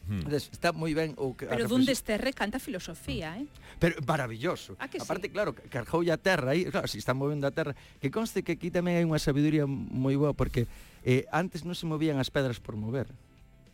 Hmm. 0.07 0.23
Está 0.31 0.71
moi 0.71 0.95
ben 0.95 1.19
o 1.19 1.31
uh, 1.31 1.37
que 1.37 1.51
Pero 1.51 1.67
dun 1.67 1.83
desterre 1.83 2.31
canta 2.31 2.63
filosofía, 2.63 3.35
hmm. 3.35 3.43
eh? 3.43 3.79
Pero 3.83 3.95
maravilloso. 4.07 4.79
A 4.79 4.87
que 4.87 5.03
Aparte, 5.03 5.27
sí? 5.27 5.35
claro, 5.35 5.51
carjou 5.69 6.07
a 6.07 6.17
terra 6.17 6.55
aí, 6.55 6.71
claro, 6.71 6.87
si 6.87 7.03
está 7.03 7.11
movendo 7.11 7.47
a 7.47 7.53
terra, 7.53 7.75
que 7.99 8.11
conste 8.15 8.47
que 8.47 8.55
aquí 8.55 8.71
tamén 8.71 9.03
hai 9.03 9.05
unha 9.07 9.19
sabiduría 9.19 9.67
moi 9.67 10.15
boa 10.15 10.31
porque 10.31 10.71
eh, 11.03 11.27
antes 11.35 11.67
non 11.67 11.75
se 11.75 11.91
movían 11.91 12.23
as 12.23 12.31
pedras 12.31 12.63
por 12.63 12.79
mover. 12.79 13.11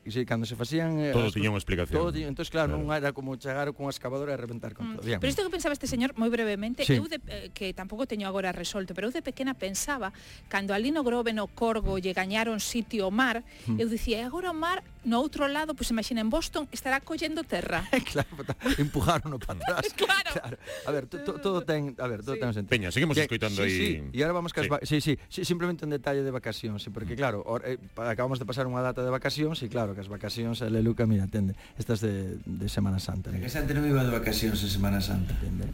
E 0.03 0.11
sei, 0.11 0.27
cando 0.27 0.43
se 0.51 0.59
facían... 0.59 0.99
Eh, 0.99 1.15
todo 1.15 1.31
tiña 1.31 1.55
unha 1.55 1.63
explicación. 1.63 1.95
Todo 1.95 2.11
tiña, 2.11 2.27
claro, 2.35 2.51
claro, 2.51 2.71
non 2.75 2.91
era 2.91 3.15
como 3.15 3.39
chegar 3.39 3.71
con 3.71 3.87
unha 3.87 3.95
excavadora 3.95 4.35
e 4.35 4.39
reventar 4.41 4.75
con 4.75 4.83
mm. 4.83 4.95
todo. 4.99 5.07
Bien. 5.07 5.23
Pero 5.23 5.31
isto 5.31 5.47
que 5.47 5.53
pensaba 5.55 5.71
este 5.71 5.87
señor, 5.87 6.19
moi 6.19 6.27
brevemente, 6.27 6.83
sí. 6.83 6.99
eu 6.99 7.07
de, 7.07 7.23
eh, 7.31 7.55
que 7.55 7.71
tampouco 7.71 8.03
teño 8.11 8.27
agora 8.27 8.51
resolto, 8.51 8.99
pero 8.99 9.07
eu 9.07 9.15
de 9.15 9.23
pequena 9.23 9.55
pensaba, 9.55 10.11
cando 10.51 10.75
ali 10.75 10.91
no 10.91 11.07
Grove, 11.07 11.31
no 11.31 11.47
Corgo, 11.47 12.03
lle 12.03 12.11
gañaron 12.11 12.59
sitio 12.59 13.07
o 13.07 13.15
mar, 13.15 13.47
mm. 13.71 13.79
eu 13.79 13.87
dicía, 13.87 14.27
agora 14.27 14.51
o 14.51 14.57
mar 14.59 14.83
no 15.05 15.19
outro 15.19 15.51
lado, 15.51 15.75
pois 15.75 15.91
imagina 15.91 16.23
en 16.23 16.31
Boston, 16.31 16.71
estará 16.71 17.03
collendo 17.03 17.43
terra. 17.43 17.83
claro, 18.13 18.31
empujaron 18.79 19.39
para 19.43 19.59
atrás. 19.59 19.93
claro. 19.99 20.31
claro. 20.31 20.57
A 20.87 20.91
ver, 20.91 21.07
to, 21.07 21.19
to, 21.27 21.41
todo 21.43 21.63
ten, 21.67 21.95
a 21.99 22.07
ver, 22.07 22.23
todo 22.23 22.35
sí. 22.35 22.41
ten 22.41 22.55
sentido. 22.55 22.71
Peña, 22.71 22.91
seguimos 22.91 23.17
que, 23.17 23.27
escoitando 23.27 23.63
sí, 23.63 23.69
aí. 23.69 23.77
Sí, 23.77 24.11
e 24.15 24.23
ahora 24.23 24.35
vamos 24.39 24.55
cas 24.55 24.67
sí. 24.87 25.01
sí, 25.01 25.19
sí, 25.29 25.45
simplemente 25.45 25.85
un 25.85 25.91
detalle 25.91 26.23
de 26.23 26.31
vacacións, 26.31 26.83
sí, 26.87 26.91
porque 26.91 27.15
mm. 27.15 27.19
claro, 27.19 27.43
or, 27.45 27.67
eh, 27.67 27.79
acabamos 27.99 28.39
de 28.39 28.47
pasar 28.47 28.71
unha 28.71 28.83
data 28.83 29.03
de 29.03 29.11
vacacións 29.11 29.59
e 29.63 29.69
claro, 29.69 29.99
que 29.99 30.03
as 30.03 30.11
vacacións 30.11 30.63
a 30.63 30.71
Luca, 30.71 31.07
mira, 31.07 31.27
tende, 31.27 31.59
estas 31.79 31.99
de, 31.99 32.39
de 32.47 32.67
Semana 32.71 33.03
Santa. 33.03 33.35
Eh. 33.35 33.43
Que 33.43 33.51
Santa 33.51 33.75
non 33.75 33.87
iba 33.87 34.07
de 34.07 34.15
vacacións 34.15 34.63
en 34.63 34.71
Semana 34.71 35.03
Santa. 35.03 35.35
Tende. 35.43 35.67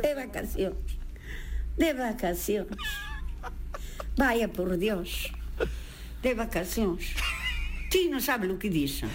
de 0.00 0.12
vacacións. 0.16 0.80
De 1.76 1.90
vacacións. 1.92 2.76
Vaya 4.16 4.48
por 4.48 4.76
Dios 4.76 5.32
de 6.22 6.30
vacacións. 6.38 7.02
Ti 7.90 8.08
non 8.08 8.22
sabes 8.22 8.48
o 8.48 8.56
que 8.56 8.70
dixo. 8.70 9.10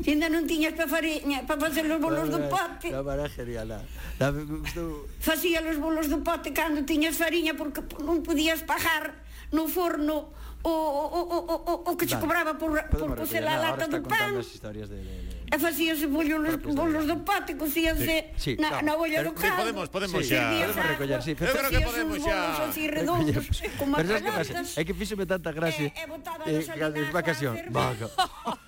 Ti 0.00 0.14
ainda 0.14 0.30
non 0.30 0.46
tiñas 0.46 0.72
pa, 0.78 0.86
fariña, 0.86 1.42
para 1.44 1.66
facer 1.66 1.84
os 1.90 1.98
bolos 1.98 2.30
do 2.30 2.40
pote. 2.46 2.94
La 2.94 3.02
vara 3.02 3.26
genial. 3.26 3.84
La, 4.22 4.30
me 4.30 4.46
gustou. 4.46 5.10
Facía 5.18 5.60
os 5.66 5.76
bolos 5.76 6.06
do 6.06 6.22
pote 6.22 6.54
cando 6.54 6.86
tiñas 6.86 7.18
fariña 7.18 7.58
porque 7.58 7.82
non 8.00 8.22
podías 8.22 8.62
pagar 8.62 9.18
no 9.50 9.66
forno 9.66 10.30
o, 10.66 10.70
o, 10.70 11.22
o, 11.36 11.54
o, 11.54 11.92
o 11.92 11.96
que 11.96 12.06
che 12.06 12.18
cobraba 12.18 12.54
por, 12.54 12.74
por 12.90 13.16
cocer 13.16 13.46
a 13.46 13.56
lata 13.56 13.86
do 13.86 14.02
pan 14.02 14.34
historias 14.40 14.88
de, 14.90 14.98
de, 14.98 15.14
de... 15.30 15.54
e 15.54 15.56
facíase 15.58 16.06
bolos, 16.10 16.58
bolos 16.74 17.06
do 17.06 17.16
pate 17.22 17.54
cocíase 17.54 18.34
sí, 18.34 18.56
sí, 18.56 18.62
na, 18.62 18.82
no. 18.82 18.82
na 18.82 18.92
olla 18.98 19.22
do 19.22 19.32
caldo 19.32 19.62
podemos, 19.62 19.86
podemos 19.88 20.26
sí, 20.26 20.34
xa 20.34 20.50
podemos 20.50 20.86
recoller, 20.90 21.20
sí, 21.22 21.32
pero, 21.38 21.50
eu 21.50 21.56
creo 21.56 21.70
que 21.70 21.86
podemos 21.86 22.18
xa 22.18 22.66
así 22.66 22.82
redondos 22.90 23.46
con 23.78 23.86
macalatas 23.94 24.74
é 24.74 24.82
que 24.82 24.94
fíxome 24.94 25.22
tanta 25.22 25.54
gracia 25.54 25.86
e, 25.86 25.94
e, 25.94 26.02
e, 26.02 26.58
e, 26.58 26.58
e, 26.58 26.90
e, 26.90 26.98
e, 26.98 27.62
e, 27.62 28.65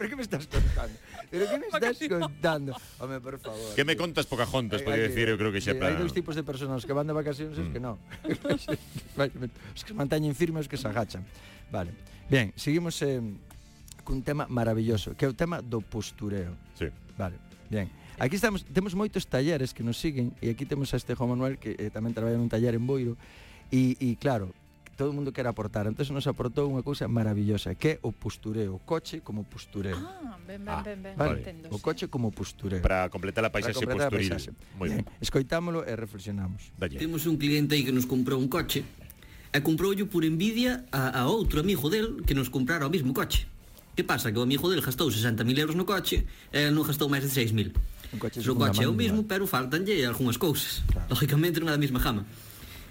¿Pero 0.00 0.08
qué 0.08 0.16
me 0.16 0.22
estás 0.22 0.46
contando? 0.46 0.98
¿Pero 1.30 1.44
qué 1.44 1.58
me 1.58 1.66
estás 1.66 2.08
contando? 2.08 2.76
Home, 3.00 3.20
por 3.20 3.38
favor. 3.38 3.74
Que 3.76 3.84
me 3.84 3.98
contas 3.98 4.24
Pocahontas, 4.24 4.80
podría 4.80 5.04
decir, 5.12 5.28
eu 5.28 5.36
creo 5.36 5.52
que 5.52 5.60
xa 5.60 5.76
para... 5.76 5.92
Hai 5.92 6.00
dous 6.00 6.16
tipos 6.16 6.32
de 6.32 6.40
personas 6.40 6.88
que 6.88 6.96
van 6.96 7.04
de 7.04 7.12
vacacións 7.12 7.52
e 7.60 7.68
que 7.68 7.76
mm. 7.76 7.84
non. 7.84 8.00
os 9.76 9.84
que 9.84 9.92
manteñen 9.92 10.32
firmes 10.32 10.72
que 10.72 10.80
se 10.80 10.88
agachan. 10.88 11.20
Vale. 11.68 11.92
Bien, 12.32 12.48
seguimos 12.56 12.96
eh, 13.04 13.20
cun 14.00 14.24
tema 14.24 14.48
maravilloso, 14.48 15.12
que 15.20 15.28
é 15.28 15.28
o 15.28 15.36
tema 15.36 15.60
do 15.60 15.84
postureo. 15.84 16.56
Sí. 16.80 16.88
Vale, 17.20 17.36
bien. 17.68 17.92
Aquí 18.16 18.40
estamos, 18.40 18.64
temos 18.72 18.96
moitos 18.96 19.28
talleres 19.28 19.76
que 19.76 19.84
nos 19.84 20.00
siguen 20.00 20.32
e 20.40 20.48
aquí 20.48 20.64
temos 20.64 20.96
a 20.96 20.96
este 20.96 21.12
Juan 21.12 21.36
Manuel 21.36 21.60
que 21.60 21.76
eh, 21.76 21.92
tamén 21.92 22.16
traballa 22.16 22.40
nun 22.40 22.48
taller 22.48 22.72
en 22.72 22.88
Boiro 22.88 23.20
e, 23.68 24.00
e 24.00 24.16
claro, 24.16 24.56
todo 25.00 25.08
o 25.08 25.12
mundo 25.14 25.32
quer 25.32 25.48
aportar. 25.48 25.88
Entón 25.88 26.12
nos 26.12 26.28
aportou 26.28 26.68
unha 26.68 26.84
cousa 26.84 27.08
maravillosa, 27.08 27.72
que 27.72 27.96
é 27.96 28.04
o 28.04 28.12
postureo, 28.12 28.76
o 28.76 28.80
coche 28.84 29.24
como 29.24 29.48
postureo. 29.48 29.96
Ah, 29.96 30.36
ben, 30.44 30.60
ben, 30.60 30.76
ah, 30.76 30.84
ben, 30.84 31.00
ben, 31.00 31.16
vale. 31.16 31.40
entendo. 31.40 31.72
O 31.72 31.80
coche 31.80 32.12
como 32.12 32.28
postureo. 32.28 32.84
Para 32.84 33.08
completar 33.08 33.40
a 33.40 33.48
paisaxe 33.48 33.80
posturil. 33.80 34.52
Moi 34.76 34.92
ben. 34.92 35.08
Escoitámolo 35.16 35.88
e 35.88 35.96
reflexionamos. 35.96 36.68
Dalle. 36.76 37.00
Temos 37.00 37.24
un 37.24 37.40
cliente 37.40 37.72
aí 37.72 37.80
que 37.80 37.96
nos 37.96 38.04
comprou 38.04 38.36
un 38.36 38.52
coche 38.52 38.84
e 39.48 39.58
comproulle 39.64 40.04
por 40.04 40.20
envidia 40.28 40.84
a, 40.92 41.16
a 41.16 41.32
outro 41.32 41.64
amigo 41.64 41.88
del 41.88 42.20
que 42.28 42.36
nos 42.36 42.52
comprara 42.52 42.84
o 42.84 42.92
mismo 42.92 43.16
coche. 43.16 43.48
Que 43.96 44.04
pasa? 44.04 44.28
Que 44.28 44.36
o 44.36 44.44
amigo 44.44 44.68
del 44.68 44.84
gastou 44.84 45.08
60.000 45.08 45.64
euros 45.64 45.80
no 45.80 45.88
coche 45.88 46.28
e 46.52 46.68
non 46.68 46.84
gastou 46.84 47.08
máis 47.08 47.24
de 47.24 47.32
6.000. 47.32 47.72
O 48.12 48.20
coche, 48.20 48.36
o 48.44 48.52
coche 48.52 48.84
é 48.84 48.88
o 48.90 48.92
mesmo, 48.92 49.24
pero 49.24 49.48
faltanlle 49.48 50.04
algunhas 50.04 50.36
cousas. 50.36 50.84
Claro. 50.92 51.08
Lógicamente 51.08 51.56
non 51.56 51.72
é 51.72 51.74
da 51.74 51.80
mesma 51.80 52.04
gama. 52.04 52.28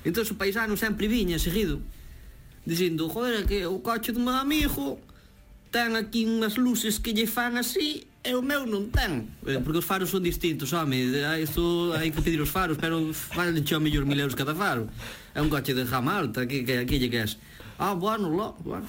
Entón 0.01 0.25
o 0.25 0.33
paisano 0.33 0.73
sempre 0.73 1.05
viña 1.05 1.37
seguido 1.37 1.77
dicindo, 2.65 3.09
joder, 3.09 3.45
que 3.45 3.65
o 3.65 3.79
coche 3.79 4.11
do 4.11 4.19
meu 4.19 4.35
amigo 4.35 4.99
ten 5.71 5.93
aquí 5.95 6.25
unhas 6.25 6.57
luces 6.57 6.97
que 6.97 7.13
lle 7.13 7.29
fan 7.29 7.57
así 7.57 8.09
e 8.25 8.33
o 8.33 8.41
meu 8.41 8.65
non 8.65 8.89
ten 8.89 9.29
eh, 9.45 9.61
porque 9.61 9.79
os 9.79 9.87
faros 9.87 10.09
son 10.09 10.25
distintos, 10.25 10.73
home 10.73 10.97
ah, 11.23 11.37
isto 11.37 11.93
hai 11.93 12.09
que 12.09 12.19
pedir 12.25 12.41
os 12.41 12.49
faros 12.49 12.75
pero 12.81 12.99
valen 13.37 13.61
xa 13.61 13.77
mellor 13.77 14.03
mil 14.09 14.19
euros 14.19 14.35
cada 14.35 14.57
faro. 14.57 14.89
É 15.33 15.39
un 15.39 15.47
coche 15.47 15.77
de 15.77 15.85
jama 15.85 16.17
alta 16.17 16.49
que, 16.49 16.65
que, 16.65 16.83
aquí 16.83 16.97
lle 16.97 17.09
que, 17.13 17.23
Ah, 17.79 17.93
bueno, 17.93 18.27
que, 18.27 18.63
bueno. 18.65 18.87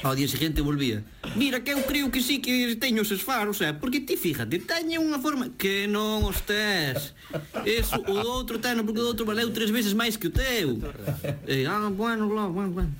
Ao 0.00 0.14
día 0.16 0.24
seguinte 0.30 0.62
volvía. 0.62 1.02
Mira 1.36 1.60
que 1.60 1.74
eu 1.76 1.82
creo 1.84 2.08
que 2.08 2.22
sí 2.22 2.38
que 2.40 2.78
teño 2.78 3.02
eses 3.02 3.20
faros 3.20 3.60
eh? 3.60 3.74
Porque 3.74 4.00
ti 4.00 4.16
fíjate, 4.16 4.62
teño 4.62 5.02
unha 5.02 5.20
forma 5.20 5.52
Que 5.58 5.84
non 5.90 6.24
os 6.24 6.40
tes 6.46 7.12
Eso, 7.66 8.00
o 8.08 8.14
do 8.16 8.30
outro 8.30 8.62
teno 8.62 8.86
Porque 8.86 9.02
o 9.02 9.04
do 9.04 9.10
outro 9.12 9.28
valeu 9.28 9.50
tres 9.52 9.68
veces 9.68 9.92
máis 9.92 10.16
que 10.16 10.30
o 10.30 10.34
teu. 10.34 10.80
E, 11.44 11.68
Ah, 11.68 11.90
bueno, 11.92 12.30
bla, 12.30 12.48
bueno, 12.48 12.70
bueno. 12.80 12.92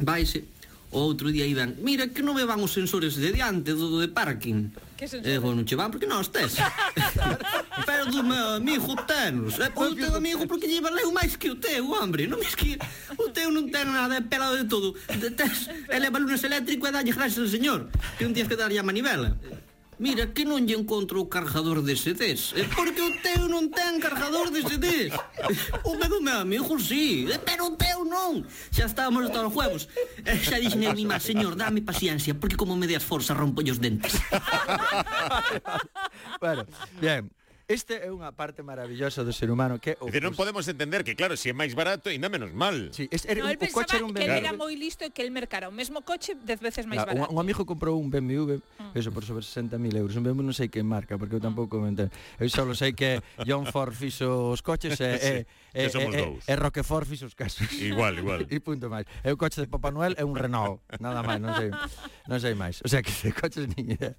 Vaise 0.00 0.48
O 0.90 1.06
outro 1.06 1.30
día 1.30 1.46
iban 1.46 1.76
Mira 1.84 2.10
que 2.10 2.24
non 2.24 2.34
me 2.34 2.42
van 2.42 2.64
os 2.64 2.74
sensores 2.74 3.14
de 3.14 3.30
diante 3.30 3.76
do, 3.76 3.86
do 3.92 4.02
de 4.02 4.10
parking. 4.10 4.72
E 4.98 5.38
vos 5.38 5.54
non 5.54 5.62
che 5.62 5.78
van 5.78 5.94
porque 5.94 6.10
non 6.10 6.26
estes. 6.26 6.58
Pero 7.86 8.10
do 8.10 8.26
meu 8.26 8.58
amigo 8.58 8.98
tenos. 9.06 9.54
E 9.54 9.70
o 9.70 9.94
teu 9.94 10.14
amigo 10.18 10.42
porque 10.50 10.66
lle 10.66 10.82
valeu 10.82 11.14
máis 11.14 11.38
que 11.38 11.50
o 11.50 11.56
teu, 11.56 11.86
hombre. 11.94 12.26
Non 12.26 12.42
me 12.42 12.46
esqui... 12.50 12.74
O 13.14 13.30
teu 13.30 13.54
non 13.54 13.70
ten 13.70 13.86
nada, 13.86 14.18
é 14.18 14.22
pelado 14.26 14.58
de 14.58 14.66
todo. 14.66 14.98
Tes, 15.06 15.70
leva 15.86 16.18
lunes 16.18 16.42
eléctrico 16.42 16.86
e 16.86 16.90
dalle 16.90 17.14
gracias 17.14 17.38
ao 17.38 17.46
señor. 17.46 17.86
Que 18.18 18.26
un 18.26 18.34
día 18.34 18.42
que 18.50 18.58
darlle 18.58 18.82
a 18.82 18.82
manivela. 18.82 19.38
Mira, 19.98 20.30
que 20.30 20.46
non 20.46 20.62
lle 20.62 20.78
encontro 20.78 21.18
o 21.18 21.26
cargador 21.26 21.82
de 21.82 21.98
CDs 21.98 22.54
É 22.54 22.62
eh, 22.62 22.68
porque 22.70 23.02
o 23.02 23.10
teu 23.18 23.50
non 23.50 23.66
ten 23.74 23.98
cargador 23.98 24.54
de 24.54 24.62
CDs 24.62 25.10
O 25.82 25.98
meu, 25.98 26.06
do 26.06 26.22
meu 26.22 26.38
amigo, 26.38 26.78
sí 26.78 27.26
eh, 27.26 27.38
Pero 27.42 27.74
o 27.74 27.76
teu 27.76 28.06
non. 28.06 28.46
Xa 28.70 28.86
estábamos 28.86 29.26
todos 29.34 29.50
os 29.50 29.54
juegos. 29.54 29.82
E 30.22 30.38
Xa 30.38 30.62
dixen 30.62 30.86
a 30.86 30.94
mima, 30.94 31.18
señor, 31.18 31.58
dame 31.58 31.82
paciencia 31.82 32.38
Porque 32.38 32.54
como 32.54 32.78
me 32.78 32.86
deas 32.86 33.02
forza 33.02 33.34
rompo 33.34 33.58
os 33.58 33.78
dentes 33.82 34.14
Bueno, 36.42 36.62
bien. 37.02 37.37
Este 37.68 38.00
é 38.00 38.08
unha 38.08 38.32
parte 38.32 38.64
maravillosa 38.64 39.20
do 39.20 39.28
ser 39.28 39.52
humano 39.52 39.76
que 39.76 39.92
o 40.00 40.08
Dice, 40.08 40.24
non 40.24 40.32
podemos 40.32 40.64
entender 40.72 41.04
que 41.04 41.12
claro, 41.12 41.36
se 41.36 41.44
si 41.44 41.48
é 41.52 41.54
máis 41.54 41.76
barato 41.76 42.08
ainda 42.08 42.32
menos 42.32 42.48
mal. 42.56 42.88
Sí, 42.96 43.12
es, 43.12 43.28
no, 43.28 43.44
un, 43.44 43.60
o 43.60 43.68
coche 43.76 44.00
era 44.00 44.08
un 44.08 44.16
BMW. 44.16 44.24
Que 44.24 44.40
era 44.40 44.56
moi 44.56 44.72
listo 44.72 45.04
e 45.04 45.12
que 45.12 45.20
el 45.20 45.28
mercara 45.28 45.68
o 45.68 45.74
mesmo 45.76 46.00
coche 46.00 46.32
10 46.32 46.64
veces 46.64 46.88
máis 46.88 47.04
ah, 47.04 47.12
barato. 47.12 47.28
Un, 47.28 47.36
un 47.36 47.38
amigo 47.44 47.68
comprou 47.68 48.00
un 48.00 48.08
BMW, 48.08 48.56
mm. 48.56 48.96
eso 48.96 49.12
por 49.12 49.20
sobre 49.28 49.44
60.000 49.44 49.84
euros. 50.00 50.16
Un 50.16 50.24
BMW 50.24 50.48
non 50.48 50.56
sei 50.56 50.72
que 50.72 50.80
marca, 50.80 51.20
porque 51.20 51.36
eu 51.36 51.44
ah. 51.44 51.52
tampouco 51.52 51.76
me 51.76 51.92
entendo. 51.92 52.08
Eu 52.40 52.48
só 52.48 52.64
sei 52.72 52.96
que 52.96 53.20
John 53.44 53.68
Ford 53.68 53.92
fixo 53.92 54.48
os 54.48 54.64
coches 54.64 54.96
e, 55.04 55.44
e, 55.76 55.92
e, 55.92 55.92
e, 55.92 56.24
e 56.48 56.52
Roquefort 56.56 57.04
fixo 57.04 57.28
os 57.28 57.36
casos. 57.36 57.68
Igual, 57.76 58.16
igual. 58.16 58.40
E 58.48 58.64
punto 58.64 58.88
máis. 58.88 59.04
É 59.20 59.28
o 59.28 59.36
coche 59.36 59.60
de 59.60 59.68
Papá 59.68 59.92
Noel 59.92 60.16
é 60.16 60.24
un 60.24 60.32
Renault, 60.32 60.80
nada 61.04 61.20
máis, 61.20 61.36
non 61.36 61.52
sei, 61.52 61.68
non 62.32 62.40
sei 62.40 62.56
máis. 62.56 62.80
O 62.80 62.88
sea 62.88 63.04
que 63.04 63.12
de 63.12 63.28
coches 63.36 63.68
nin 63.76 63.92
idea. 63.92 64.16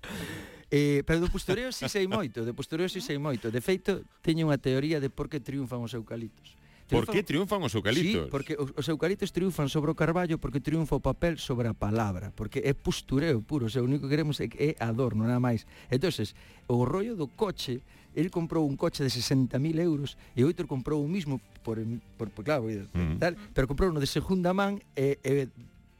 Eh, 0.69 1.01
pero 1.01 1.17
do 1.17 1.33
postureo 1.33 1.73
si 1.73 1.89
sí 1.89 1.89
sei 1.89 2.05
moito, 2.05 2.45
de 2.45 2.53
postureo 2.53 2.85
si 2.85 3.01
sí 3.01 3.13
sei 3.13 3.17
moito. 3.17 3.49
De 3.49 3.57
feito, 3.57 4.05
teño 4.21 4.45
unha 4.45 4.61
teoría 4.61 5.01
de 5.01 5.09
por 5.09 5.25
que 5.25 5.41
triunfan 5.41 5.81
os 5.81 5.97
eucaliptos. 5.97 6.59
Por 6.89 7.05
que 7.05 7.21
triunfan 7.21 7.61
os 7.61 7.73
eucaliptos? 7.73 8.25
Sí, 8.25 8.31
porque 8.33 8.57
os, 8.57 8.73
os 8.73 8.85
eucaliptos 8.89 9.29
triunfan 9.29 9.69
sobre 9.69 9.93
o 9.93 9.95
carballo 9.97 10.41
porque 10.41 10.61
triunfa 10.61 10.97
o 10.97 11.01
papel 11.01 11.37
sobre 11.37 11.69
a 11.69 11.73
palabra, 11.77 12.33
porque 12.33 12.65
é 12.65 12.73
postureo 12.73 13.41
puro, 13.45 13.65
o 13.65 13.71
sea, 13.71 13.81
o 13.81 13.85
único 13.85 14.05
que 14.05 14.13
queremos 14.13 14.41
é, 14.41 14.49
é 14.57 14.73
adorno, 14.81 15.25
nada 15.25 15.41
máis. 15.41 15.69
Entonces, 15.89 16.33
o 16.65 16.85
rollo 16.85 17.13
do 17.13 17.29
coche, 17.29 17.81
el 18.17 18.33
comprou 18.33 18.65
un 18.65 18.73
coche 18.73 19.05
de 19.05 19.09
60.000 19.13 19.57
euros 19.81 20.17
e 20.33 20.41
outro 20.41 20.65
comprou 20.65 21.01
o 21.01 21.09
mismo 21.09 21.37
por, 21.61 21.77
por, 22.17 22.33
por 22.33 22.43
claro, 22.45 22.65
mm. 22.65 23.21
tal, 23.21 23.37
pero 23.53 23.69
comprou 23.69 23.93
uno 23.93 24.01
de 24.01 24.09
segunda 24.09 24.53
man 24.53 24.81
e, 24.97 25.21
e 25.21 25.49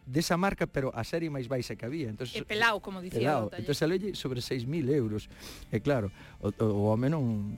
desa 0.10 0.36
marca, 0.42 0.66
pero 0.66 0.90
a 0.98 1.06
serie 1.06 1.30
máis 1.30 1.46
baixa 1.46 1.78
que 1.78 1.86
había. 1.86 2.10
Entonces, 2.10 2.34
e 2.34 2.42
pelao, 2.42 2.82
como 2.82 2.98
dicía 3.00 3.46
pelao. 3.46 3.54
Entón, 3.54 3.78
sale 3.78 4.18
sobre 4.18 4.42
6.000 4.42 4.90
euros. 4.90 5.30
E 5.70 5.78
claro, 5.86 6.10
o, 6.42 6.50
o 6.50 6.90
home 6.90 7.14
non 7.14 7.54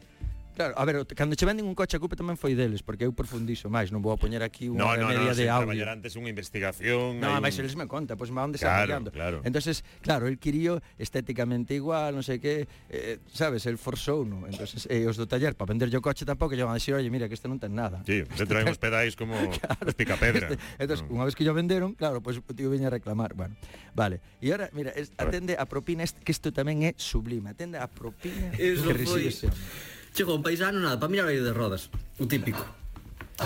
Claro, 0.56 0.74
a 0.78 0.86
ver, 0.86 1.08
cando 1.16 1.36
che 1.36 1.46
venden 1.46 1.66
un 1.66 1.76
coche 1.76 1.96
a 1.96 2.00
culpa 2.00 2.20
tamén 2.20 2.36
foi 2.36 2.54
deles, 2.54 2.84
porque 2.84 3.08
eu 3.08 3.16
profundizo 3.16 3.72
máis, 3.72 3.88
non 3.90 4.04
vou 4.04 4.12
a 4.12 4.20
poñer 4.20 4.44
aquí 4.44 4.68
unha 4.68 5.00
no, 5.00 5.08
no, 5.08 5.08
media 5.08 5.32
no, 5.32 5.38
de 5.38 5.46
audio. 5.48 5.72
traballar 5.72 5.90
antes 5.96 6.20
unha 6.20 6.28
investigación. 6.28 7.24
No, 7.24 7.40
máis 7.40 7.56
un... 7.56 7.64
eles 7.64 7.80
me 7.80 7.88
conta, 7.88 8.20
pois 8.20 8.28
pues, 8.28 8.36
me 8.36 8.44
onde 8.44 8.60
claro, 8.60 9.00
claro. 9.10 9.40
Entonces, 9.48 9.88
claro, 10.04 10.28
el 10.28 10.38
querío 10.38 10.84
estéticamente 11.00 11.72
igual, 11.72 12.12
non 12.12 12.24
sei 12.28 12.44
que, 12.44 12.68
eh, 12.92 13.24
sabes, 13.32 13.64
el 13.64 13.80
forzou, 13.80 14.28
no. 14.28 14.44
Entonces, 14.44 14.86
eh, 14.92 15.08
os 15.08 15.16
do 15.16 15.24
taller 15.24 15.56
para 15.56 15.72
vender 15.72 15.88
o 15.88 16.04
coche 16.04 16.28
tampouco 16.28 16.52
lle 16.52 16.68
van 16.68 16.76
a 16.76 16.80
decir, 16.84 17.00
"Oye, 17.00 17.08
mira, 17.08 17.32
que 17.32 17.36
este 17.40 17.48
non 17.48 17.56
ten 17.56 17.72
nada." 17.72 18.04
Sí, 18.04 18.28
se 18.36 18.44
traen 18.44 18.68
os 18.68 18.78
pedais 18.78 19.16
como 19.16 19.40
claro, 19.56 19.88
os 19.88 19.96
picapedra. 19.96 20.52
Este, 20.52 20.60
entonces, 20.84 21.08
no. 21.08 21.16
unha 21.16 21.26
vez 21.32 21.34
que 21.34 21.48
yo 21.48 21.56
venderon, 21.56 21.96
claro, 21.96 22.20
pois 22.20 22.44
pues, 22.44 22.60
tío 22.60 22.68
veña 22.68 22.92
a 22.92 22.94
reclamar, 22.94 23.34
bueno. 23.40 23.56
Vale. 23.96 24.20
E 24.44 24.52
agora, 24.52 24.68
mira, 24.76 24.92
es, 24.92 25.16
atende 25.16 25.56
a 25.56 25.64
propina, 25.64 26.04
que 26.04 26.32
isto 26.36 26.52
tamén 26.52 26.84
é 26.84 26.92
sublime, 27.00 27.56
atende 27.56 27.80
a 27.80 27.88
propina 27.88 28.52
Eso 28.60 28.84
que 28.84 29.00
recibes. 29.00 29.48
Foi... 29.48 30.01
Chegou 30.12 30.36
un 30.36 30.44
paisano, 30.44 30.84
nada, 30.84 31.00
para 31.00 31.08
mirar 31.08 31.26
o 31.26 31.32
aire 31.32 31.44
de 31.44 31.56
rodas, 31.56 31.88
o 32.20 32.28
típico. 32.28 32.82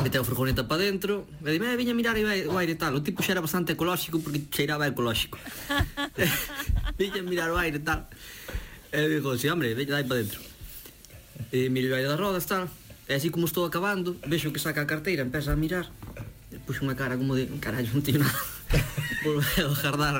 Meteu 0.01 0.21
a 0.21 0.27
furgoneta 0.27 0.67
para 0.67 0.83
dentro 0.83 1.23
E 1.39 1.51
dime, 1.55 1.71
eh, 1.71 1.77
viña 1.79 1.93
a 1.93 1.95
mirar 1.95 2.17
o 2.19 2.57
aire 2.59 2.75
tal. 2.75 2.99
O 2.99 3.01
tipo 3.05 3.23
xa 3.23 3.31
era 3.31 3.39
bastante 3.39 3.79
ecolóxico 3.79 4.19
porque 4.19 4.43
cheiraba 4.51 4.89
ecolóxico. 4.91 5.39
Viña 6.99 7.21
a 7.21 7.23
mirar 7.23 7.49
o 7.51 7.55
aire 7.55 7.79
tal. 7.79 8.09
E 8.91 8.99
digo, 9.07 9.31
si, 9.39 9.45
sí, 9.45 9.47
hombre, 9.47 9.71
veña 9.71 9.95
dai 9.95 10.03
para 10.03 10.19
dentro. 10.19 10.41
E 11.53 11.71
miro 11.71 11.93
o 11.93 11.95
aire 11.95 12.11
das 12.11 12.19
rodas 12.19 12.43
tal. 12.43 12.67
E 13.07 13.13
así 13.13 13.29
como 13.29 13.45
estou 13.45 13.63
acabando 13.63 14.17
Vexo 14.25 14.49
que 14.49 14.59
saca 14.59 14.81
a 14.83 14.89
carteira, 14.89 15.23
empeza 15.23 15.53
a 15.53 15.59
mirar. 15.59 15.87
E 16.51 16.59
puxo 16.59 16.83
unha 16.83 16.97
cara 16.97 17.15
como 17.15 17.37
de, 17.37 17.47
carallo, 17.63 17.87
non 17.95 18.03
teño 18.03 18.19
nada. 18.19 18.41
Volveu 19.23 19.71
a 19.71 19.77
jardar. 19.79 20.17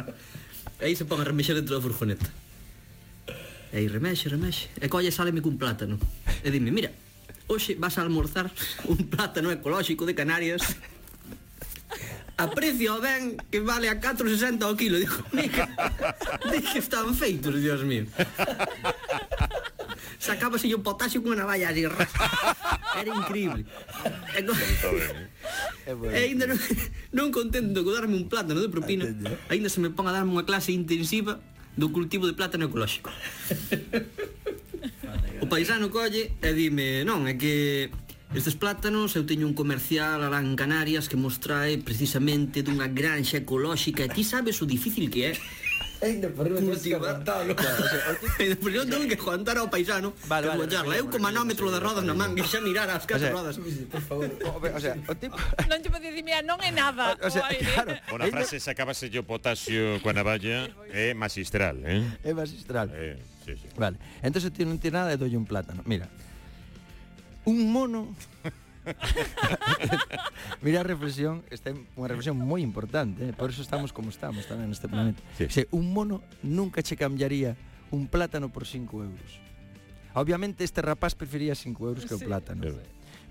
E 0.79 0.87
aí 0.87 0.93
se 0.95 1.03
pon 1.03 1.19
a 1.19 1.25
remexer 1.27 1.57
dentro 1.57 1.75
da 1.75 1.83
furgoneta. 1.83 2.29
E 3.75 3.83
aí 3.83 3.87
remexe, 3.91 4.31
remexe. 4.31 4.71
E 4.79 4.87
colle 4.87 5.11
sáleme 5.11 5.43
cun 5.43 5.59
plátano 5.59 5.99
e 6.45 6.53
dime, 6.53 6.69
mira, 6.69 6.93
hoxe 7.49 7.73
vas 7.73 7.97
a 7.97 8.05
almorzar 8.05 8.53
un 8.85 9.09
plátano 9.09 9.49
ecolóxico 9.49 10.05
de 10.05 10.13
Canarias 10.13 10.61
a 12.37 12.45
precio 12.53 13.01
ben 13.01 13.41
que 13.49 13.65
vale 13.65 13.89
a 13.89 13.97
4,60 13.97 14.61
o 14.69 14.77
kilo. 14.77 15.01
Digo, 15.01 15.17
mira, 15.33 15.65
de 16.45 16.61
que 16.61 16.77
están 16.77 17.17
feitos, 17.17 17.57
dios 17.57 17.81
mío. 17.81 18.05
Sacábase 20.19 20.69
un 20.73 20.85
potasio 20.85 21.25
con 21.25 21.33
unha 21.33 21.45
navalla 21.45 21.73
así. 21.73 21.85
Era 21.85 23.11
increíble. 23.13 23.65
E, 24.37 24.41
co... 24.45 24.53
Eh. 24.53 26.13
e 26.17 26.19
ainda 26.29 26.45
non, 26.45 26.59
non 27.13 27.27
contento 27.33 27.81
con 27.81 27.93
darme 27.93 28.17
un 28.17 28.29
plátano 28.29 28.61
de 28.61 28.69
propina, 28.69 29.09
ainda 29.49 29.69
se 29.69 29.81
me 29.81 29.89
pon 29.89 30.05
a 30.09 30.13
darme 30.13 30.33
unha 30.33 30.45
clase 30.45 30.73
intensiva 30.73 31.41
do 31.73 31.89
cultivo 31.91 32.29
de 32.29 32.33
plátano 32.37 32.67
ecolóxico. 32.67 33.09
O 35.45 35.47
paisano 35.47 35.93
colle 35.93 36.33
e 36.41 36.49
dime, 36.57 37.05
non, 37.05 37.29
é 37.29 37.37
que 37.37 37.93
Estes 38.33 38.57
plátanos 38.57 39.13
eu 39.13 39.29
teño 39.29 39.45
un 39.45 39.53
comercial 39.53 40.25
alá 40.25 40.41
en 40.41 40.57
Canarias 40.57 41.05
que 41.05 41.13
mostrae 41.13 41.77
precisamente 41.77 42.65
dunha 42.65 42.89
granxa 42.89 43.45
ecolóxica 43.45 44.01
e 44.01 44.09
ti 44.09 44.25
sabes 44.25 44.57
o 44.57 44.65
difícil 44.65 45.05
que 45.13 45.29
é 45.29 45.31
Ainda 46.01 46.33
por 46.33 46.49
riba 46.49 46.57
tens 46.65 46.81
que 46.81 46.97
aguantalo 46.97 47.53
que 49.05 49.17
aguantar 49.21 49.61
ao 49.61 49.69
paisano 49.69 50.17
vale, 50.25 50.49
vale, 50.49 50.65
vale, 50.65 50.97
Eu 50.97 51.13
co 51.13 51.21
manómetro 51.21 51.69
das 51.69 51.77
rodas 51.77 52.01
na 52.01 52.17
man 52.17 52.33
E 52.33 52.41
xa 52.41 52.57
mirar 52.65 52.89
as 52.89 53.05
catro 53.05 53.29
rodas. 53.29 53.61
Por 53.61 54.01
favor. 54.01 54.25
O 54.73 54.81
sea, 54.81 54.97
o 54.97 55.13
tipo 55.13 55.37
Non 55.69 55.77
te 55.77 55.93
podes 55.93 56.09
dicir, 56.09 56.41
non 56.41 56.57
é 56.65 56.73
nada 56.73 57.13
o 57.21 57.29
sea, 57.29 57.45
pois, 57.45 57.61
eh". 57.61 57.69
claro, 57.69 57.93
Unha 58.17 58.33
frase 58.33 58.57
sacábase 58.57 59.13
o 59.13 59.21
potasio 59.21 60.01
coa 60.01 60.17
navalla 60.17 60.73
É 60.89 61.13
magistral, 61.13 61.77
eh? 61.85 62.01
É 62.25 62.33
magistral. 62.33 62.89
Eh. 62.89 63.34
Sí, 63.45 63.53
sí. 63.55 63.67
Vale. 63.77 63.97
Entonces 64.21 64.51
tiene 64.51 64.71
un 64.71 64.79
tirada 64.79 65.05
dolle 65.11 65.17
doy 65.17 65.35
un 65.35 65.45
plátano. 65.45 65.83
Mira. 65.85 66.09
Un 67.45 67.71
mono. 67.71 68.09
Mira 70.61 70.81
a 70.81 70.83
reflexión, 70.83 71.43
esta 71.49 71.69
é 71.69 71.73
unha 71.97 72.09
reflexión 72.09 72.37
moi 72.37 72.61
importante, 72.61 73.29
eh? 73.29 73.33
por 73.33 73.49
eso 73.49 73.65
estamos 73.65 73.89
como 73.89 74.13
estamos 74.13 74.45
tamén 74.45 74.69
neste 74.69 74.85
planeta. 74.85 75.21
Sí. 75.37 75.45
O 75.45 75.53
sea, 75.53 75.65
un 75.73 75.89
mono 75.89 76.21
nunca 76.45 76.85
che 76.85 76.93
cambiaría 76.97 77.57
un 77.89 78.05
plátano 78.05 78.49
por 78.49 78.65
5 78.65 78.85
euros. 79.01 79.31
Obviamente 80.13 80.63
este 80.63 80.81
rapaz 80.81 81.13
prefería 81.13 81.53
5 81.53 81.73
euros 81.81 82.05
sí. 82.05 82.09
que 82.09 82.17
o 82.17 82.21
plátano. 82.21 82.61
Sí. 82.61 82.77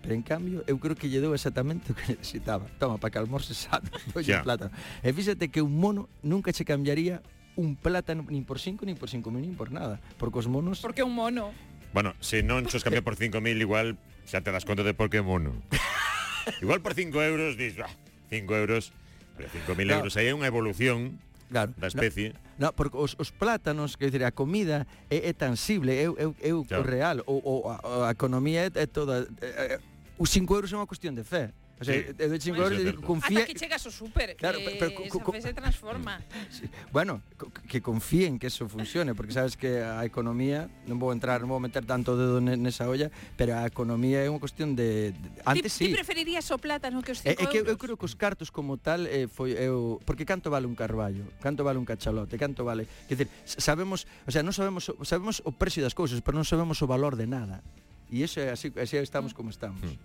Pero 0.03 0.15
en 0.15 0.23
cambio, 0.23 0.63
eu 0.69 0.77
creo 0.77 0.93
que 0.93 1.09
lle 1.09 1.23
deu 1.23 1.33
exactamente 1.33 1.91
o 1.91 1.95
que 1.97 2.13
necesitaba. 2.15 2.67
Toma, 2.79 2.99
para 2.99 3.11
que 3.11 3.19
almorce 3.19 3.55
sano, 3.55 3.89
dolle 4.15 4.37
yeah. 4.37 4.43
plátano. 4.43 4.75
E 5.03 5.11
fíxate 5.11 5.49
que 5.49 5.63
un 5.63 5.75
mono 5.75 6.11
nunca 6.23 6.53
che 6.53 6.67
cambiaría 6.67 7.23
un 7.57 7.77
plátano, 7.77 8.27
nin 8.29 8.45
por 8.45 8.59
5, 8.59 8.85
nin 8.87 8.99
por 8.99 9.09
5.000, 9.09 9.31
nin 9.41 9.55
por 9.55 9.71
nada. 9.71 10.01
Porque 10.19 10.39
os 10.43 10.49
monos... 10.51 10.81
Porque 10.83 11.03
é 11.03 11.07
un 11.07 11.15
mono. 11.15 11.55
Bueno, 11.95 12.19
se 12.19 12.43
non 12.43 12.67
xos 12.67 12.83
cambia 12.83 13.07
por 13.07 13.15
5.000, 13.15 13.39
igual 13.63 13.95
xa 14.27 14.43
te 14.43 14.51
das 14.51 14.67
conta 14.67 14.83
de 14.83 14.99
por 14.99 15.09
que 15.11 15.23
mono. 15.23 15.55
igual 16.65 16.83
por 16.83 16.99
5 16.99 17.15
euros, 17.23 17.55
dis, 17.55 17.79
5 17.79 17.87
ah, 17.87 18.59
euros, 18.59 18.91
pero 19.39 19.49
5.000 19.49 19.87
no. 19.87 19.95
euros, 20.03 20.13
aí 20.19 20.27
é 20.27 20.35
unha 20.35 20.51
evolución 20.51 21.23
claro, 21.47 21.71
da 21.79 21.87
especie. 21.87 22.35
No, 22.59 22.71
no, 22.71 22.75
porque 22.75 22.99
os, 22.99 23.15
os 23.15 23.31
plátanos, 23.31 23.95
que 23.95 24.11
dizer, 24.11 24.27
a 24.27 24.35
comida 24.35 24.91
é, 25.07 25.31
é 25.31 25.33
tangible, 25.33 25.95
é, 25.95 26.11
é, 26.11 26.27
é 26.27 26.51
o 26.51 26.67
claro. 26.67 26.83
real, 26.83 27.17
o, 27.31 27.39
o, 27.39 27.71
a, 27.71 28.09
a 28.09 28.11
economía 28.11 28.67
é, 28.67 28.71
é 28.75 28.87
toda... 28.91 29.31
É, 29.39 29.79
é, 29.79 29.95
os 30.19 30.31
5 30.31 30.51
euros 30.51 30.71
é 30.71 30.77
unha 30.79 30.91
cuestión 30.91 31.15
de 31.15 31.23
fe. 31.23 31.55
O 31.81 31.85
sea, 31.85 31.95
é 31.99 32.29
de 32.31 32.39
chingores 32.39 32.79
sí, 32.79 32.93
confía... 33.03 33.43
Ata 33.43 33.51
que 33.51 33.59
chegas 33.59 33.83
ao 33.83 33.91
súper, 33.91 34.39
claro, 34.39 34.63
que 34.63 34.79
pero, 34.79 34.95
pero, 34.95 35.11
esa 35.11 35.33
fe 35.35 35.41
se 35.43 35.55
transforma. 35.55 36.23
Sí. 36.47 36.71
Bueno, 36.95 37.19
que 37.67 37.83
confíen 37.83 38.39
que 38.39 38.47
eso 38.47 38.71
funcione, 38.71 39.15
porque 39.15 39.35
sabes 39.35 39.59
que 39.59 39.83
a 39.83 40.07
economía, 40.07 40.71
non 40.87 41.03
vou 41.03 41.11
entrar, 41.11 41.43
non 41.43 41.51
vou 41.51 41.59
meter 41.59 41.83
tanto 41.83 42.15
dedo 42.15 42.39
nesa 42.39 42.87
olla, 42.87 43.11
pero 43.35 43.59
a 43.59 43.67
economía 43.67 44.23
é 44.23 44.31
unha 44.31 44.39
cuestión 44.39 44.79
de... 44.79 45.11
de 45.19 45.29
antes 45.43 45.75
ti, 45.75 45.91
sí. 45.91 45.91
Ti 45.91 45.99
preferirías 45.99 46.47
o 46.55 46.63
plátano 46.63 47.03
que 47.03 47.11
os 47.11 47.21
eh, 47.27 47.35
5 47.35 47.43
é, 47.43 47.45
que 47.51 47.59
euros? 47.67 47.75
eu 47.75 47.77
creo 47.77 47.97
que 47.99 48.07
os 48.07 48.15
cartos 48.15 48.55
como 48.55 48.79
tal 48.79 49.11
eh, 49.11 49.27
foi 49.27 49.59
eu... 49.59 49.99
Eh, 49.99 50.05
porque 50.07 50.23
canto 50.23 50.55
vale 50.55 50.71
un 50.71 50.79
carballo? 50.79 51.27
Canto 51.43 51.67
vale 51.67 51.83
un 51.83 51.87
cachalote? 51.87 52.39
Canto 52.39 52.63
vale... 52.63 52.87
Quer 53.11 53.19
dizer, 53.19 53.29
sabemos, 53.43 54.07
o 54.25 54.31
sea, 54.31 54.47
non 54.47 54.55
sabemos, 54.55 54.95
sabemos 55.03 55.43
o 55.43 55.51
precio 55.51 55.83
das 55.83 55.93
cousas, 55.93 56.23
pero 56.23 56.39
non 56.39 56.47
sabemos 56.47 56.79
o 56.79 56.87
valor 56.87 57.19
de 57.19 57.27
nada. 57.27 57.67
E 58.15 58.23
iso 58.23 58.39
é 58.39 58.55
así, 58.55 58.71
así 58.79 58.95
estamos 58.95 59.35
mm. 59.35 59.37
como 59.37 59.51
estamos. 59.51 59.83
Mm. 59.83 59.99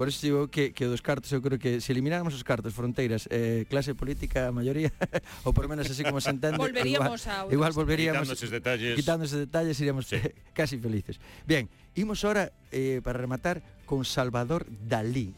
Por 0.00 0.08
eso 0.08 0.18
digo 0.22 0.48
que, 0.48 0.72
que 0.72 0.86
dos 0.86 1.02
cartos, 1.04 1.28
eu 1.28 1.44
creo 1.44 1.60
que 1.60 1.76
se 1.84 1.92
elimináramos 1.92 2.32
os 2.32 2.40
cartos, 2.40 2.72
fronteiras, 2.72 3.28
eh, 3.28 3.68
clase 3.68 3.92
política, 3.92 4.48
a 4.48 4.52
maioría, 4.52 4.88
ou 5.44 5.52
por 5.52 5.68
menos 5.68 5.84
así 5.92 6.00
como 6.00 6.24
se 6.24 6.32
entende, 6.32 6.56
volveríamos 6.56 7.20
igual, 7.20 7.44
a 7.44 7.52
igual 7.52 7.72
volveríamos 7.76 8.24
quitando 8.24 8.32
esos 8.32 8.48
detalles, 8.48 8.96
quitando 8.96 9.28
esos 9.28 9.44
detalles 9.44 9.76
iríamos 9.76 10.08
sí. 10.08 10.16
Eh, 10.16 10.32
casi 10.56 10.80
felices. 10.80 11.20
Bien, 11.44 11.68
imos 12.00 12.24
ahora 12.24 12.48
eh, 12.72 13.04
para 13.04 13.20
rematar 13.20 13.60
con 13.84 14.08
Salvador 14.08 14.64
Dalí. 14.72 15.36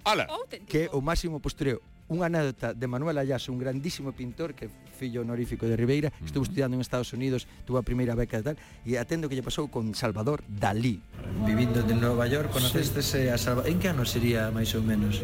Ala. 0.00 0.32
Que 0.64 0.88
o 0.88 1.04
máximo 1.04 1.36
postureo 1.36 1.84
Unha 2.08 2.32
anécdota 2.32 2.72
de 2.72 2.86
Manuel 2.88 3.20
Ayaso, 3.20 3.52
un 3.52 3.60
grandísimo 3.60 4.16
pintor 4.16 4.56
que 4.56 4.72
fillo 4.96 5.20
honorífico 5.20 5.68
de 5.68 5.76
Ribeira, 5.76 6.08
mm. 6.08 6.24
estuvo 6.24 6.42
estudiando 6.48 6.74
en 6.74 6.80
Estados 6.80 7.12
Unidos, 7.12 7.46
tuvo 7.68 7.76
a 7.76 7.84
primeira 7.84 8.16
beca 8.16 8.40
e 8.40 8.44
tal, 8.44 8.56
e 8.88 8.96
atendo 8.96 9.28
que 9.28 9.36
lle 9.36 9.44
pasou 9.44 9.68
con 9.68 9.92
Salvador 9.92 10.40
Dalí. 10.48 10.98
Vivindo 11.44 11.84
de 11.84 11.92
Nova 11.92 12.24
York, 12.24 12.48
conocestese 12.48 13.28
sí. 13.28 13.28
a 13.28 13.36
Salvador... 13.36 13.68
En 13.68 13.76
que 13.76 13.92
ano 13.92 14.08
sería, 14.08 14.48
máis 14.48 14.72
ou 14.72 14.80
menos? 14.80 15.20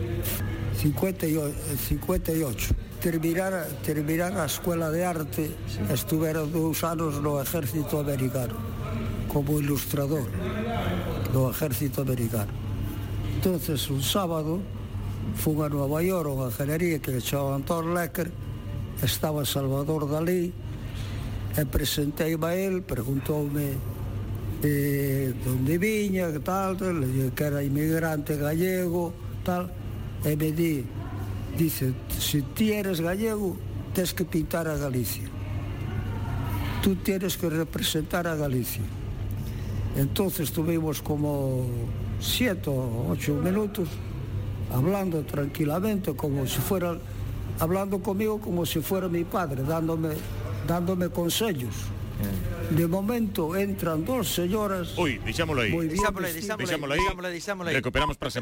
58. 0.77 1.57
58 1.89 2.95
terminar, 3.05 3.69
terminar 3.85 4.33
a 4.39 4.47
escola 4.47 4.91
de 4.91 5.05
arte 5.05 5.53
sí. 5.69 5.81
estuvera 5.93 6.41
dous 6.41 6.85
anos 6.85 7.21
no 7.21 7.37
exército 7.37 8.01
americano 8.01 8.57
como 9.29 9.61
ilustrador 9.61 10.25
do 11.29 11.53
exército 11.53 12.01
americano 12.01 12.49
entonces 13.37 13.93
un 13.93 14.01
sábado 14.01 14.65
Fun 15.33 15.65
a 15.65 15.69
Nova 15.69 16.05
York, 16.05 16.29
unha 16.29 16.53
galería 16.53 17.01
que 17.01 17.17
chamaban 17.25 17.65
Thor 17.65 17.89
Lecker, 17.89 18.29
estaba 19.01 19.49
Salvador 19.49 20.05
Dalí, 20.05 20.53
e 21.57 21.63
presentei 21.67 22.35
a 22.35 22.51
él, 22.55 22.83
preguntoume 22.83 23.79
eh, 24.63 25.35
onde 25.47 25.79
viña, 25.79 26.33
que 26.33 26.41
tal, 26.41 26.77
tal, 26.77 27.05
que 27.35 27.45
era 27.45 27.63
inmigrante 27.63 28.37
gallego, 28.37 29.13
tal, 29.45 29.71
e 30.25 30.37
me 30.37 30.51
di, 30.53 30.85
dice, 31.57 31.95
se 32.09 32.21
si 32.21 32.43
ti 32.55 32.73
eres 32.73 33.01
gallego, 33.01 33.57
tens 33.93 34.13
que 34.15 34.25
pintar 34.25 34.67
a 34.67 34.77
Galicia. 34.77 35.25
Tú 36.83 36.97
tienes 36.97 37.37
que 37.37 37.49
representar 37.49 38.27
a 38.27 38.35
Galicia. 38.35 38.83
Entonces 39.97 40.51
tuvimos 40.51 41.01
como 41.01 41.65
siete 42.19 42.69
o 42.69 43.07
ocho 43.11 43.35
minutos 43.35 43.89
hablando 44.73 45.23
tranquilamente, 45.25 46.15
como 46.15 46.47
si 46.47 46.59
fuera, 46.59 46.97
hablando 47.61 47.99
conmigo 48.01 48.41
como 48.41 48.65
si 48.67 48.81
fuera 48.81 49.09
mi 49.09 49.25
padre, 49.25 49.63
dándome, 49.63 50.11
dándome 50.67 51.09
consejos. 51.09 51.75
De 52.71 52.87
momento 52.87 53.55
entran 53.57 54.05
dos 54.05 54.33
señoras 54.33 54.97
Uy, 54.97 55.19
deixámoslo 55.19 55.61
aí. 55.63 55.71
muy 55.73 55.87
bien 55.89 55.97
Deixámoslo 55.99 56.27
aí. 56.27 56.33
deixámoslo 56.33 56.93
aí, 56.95 57.33
deixámoslo 57.33 57.69
aí. 57.69 57.75
Recuperamos 57.75 58.17
para 58.17 58.31
semana. 58.31 58.33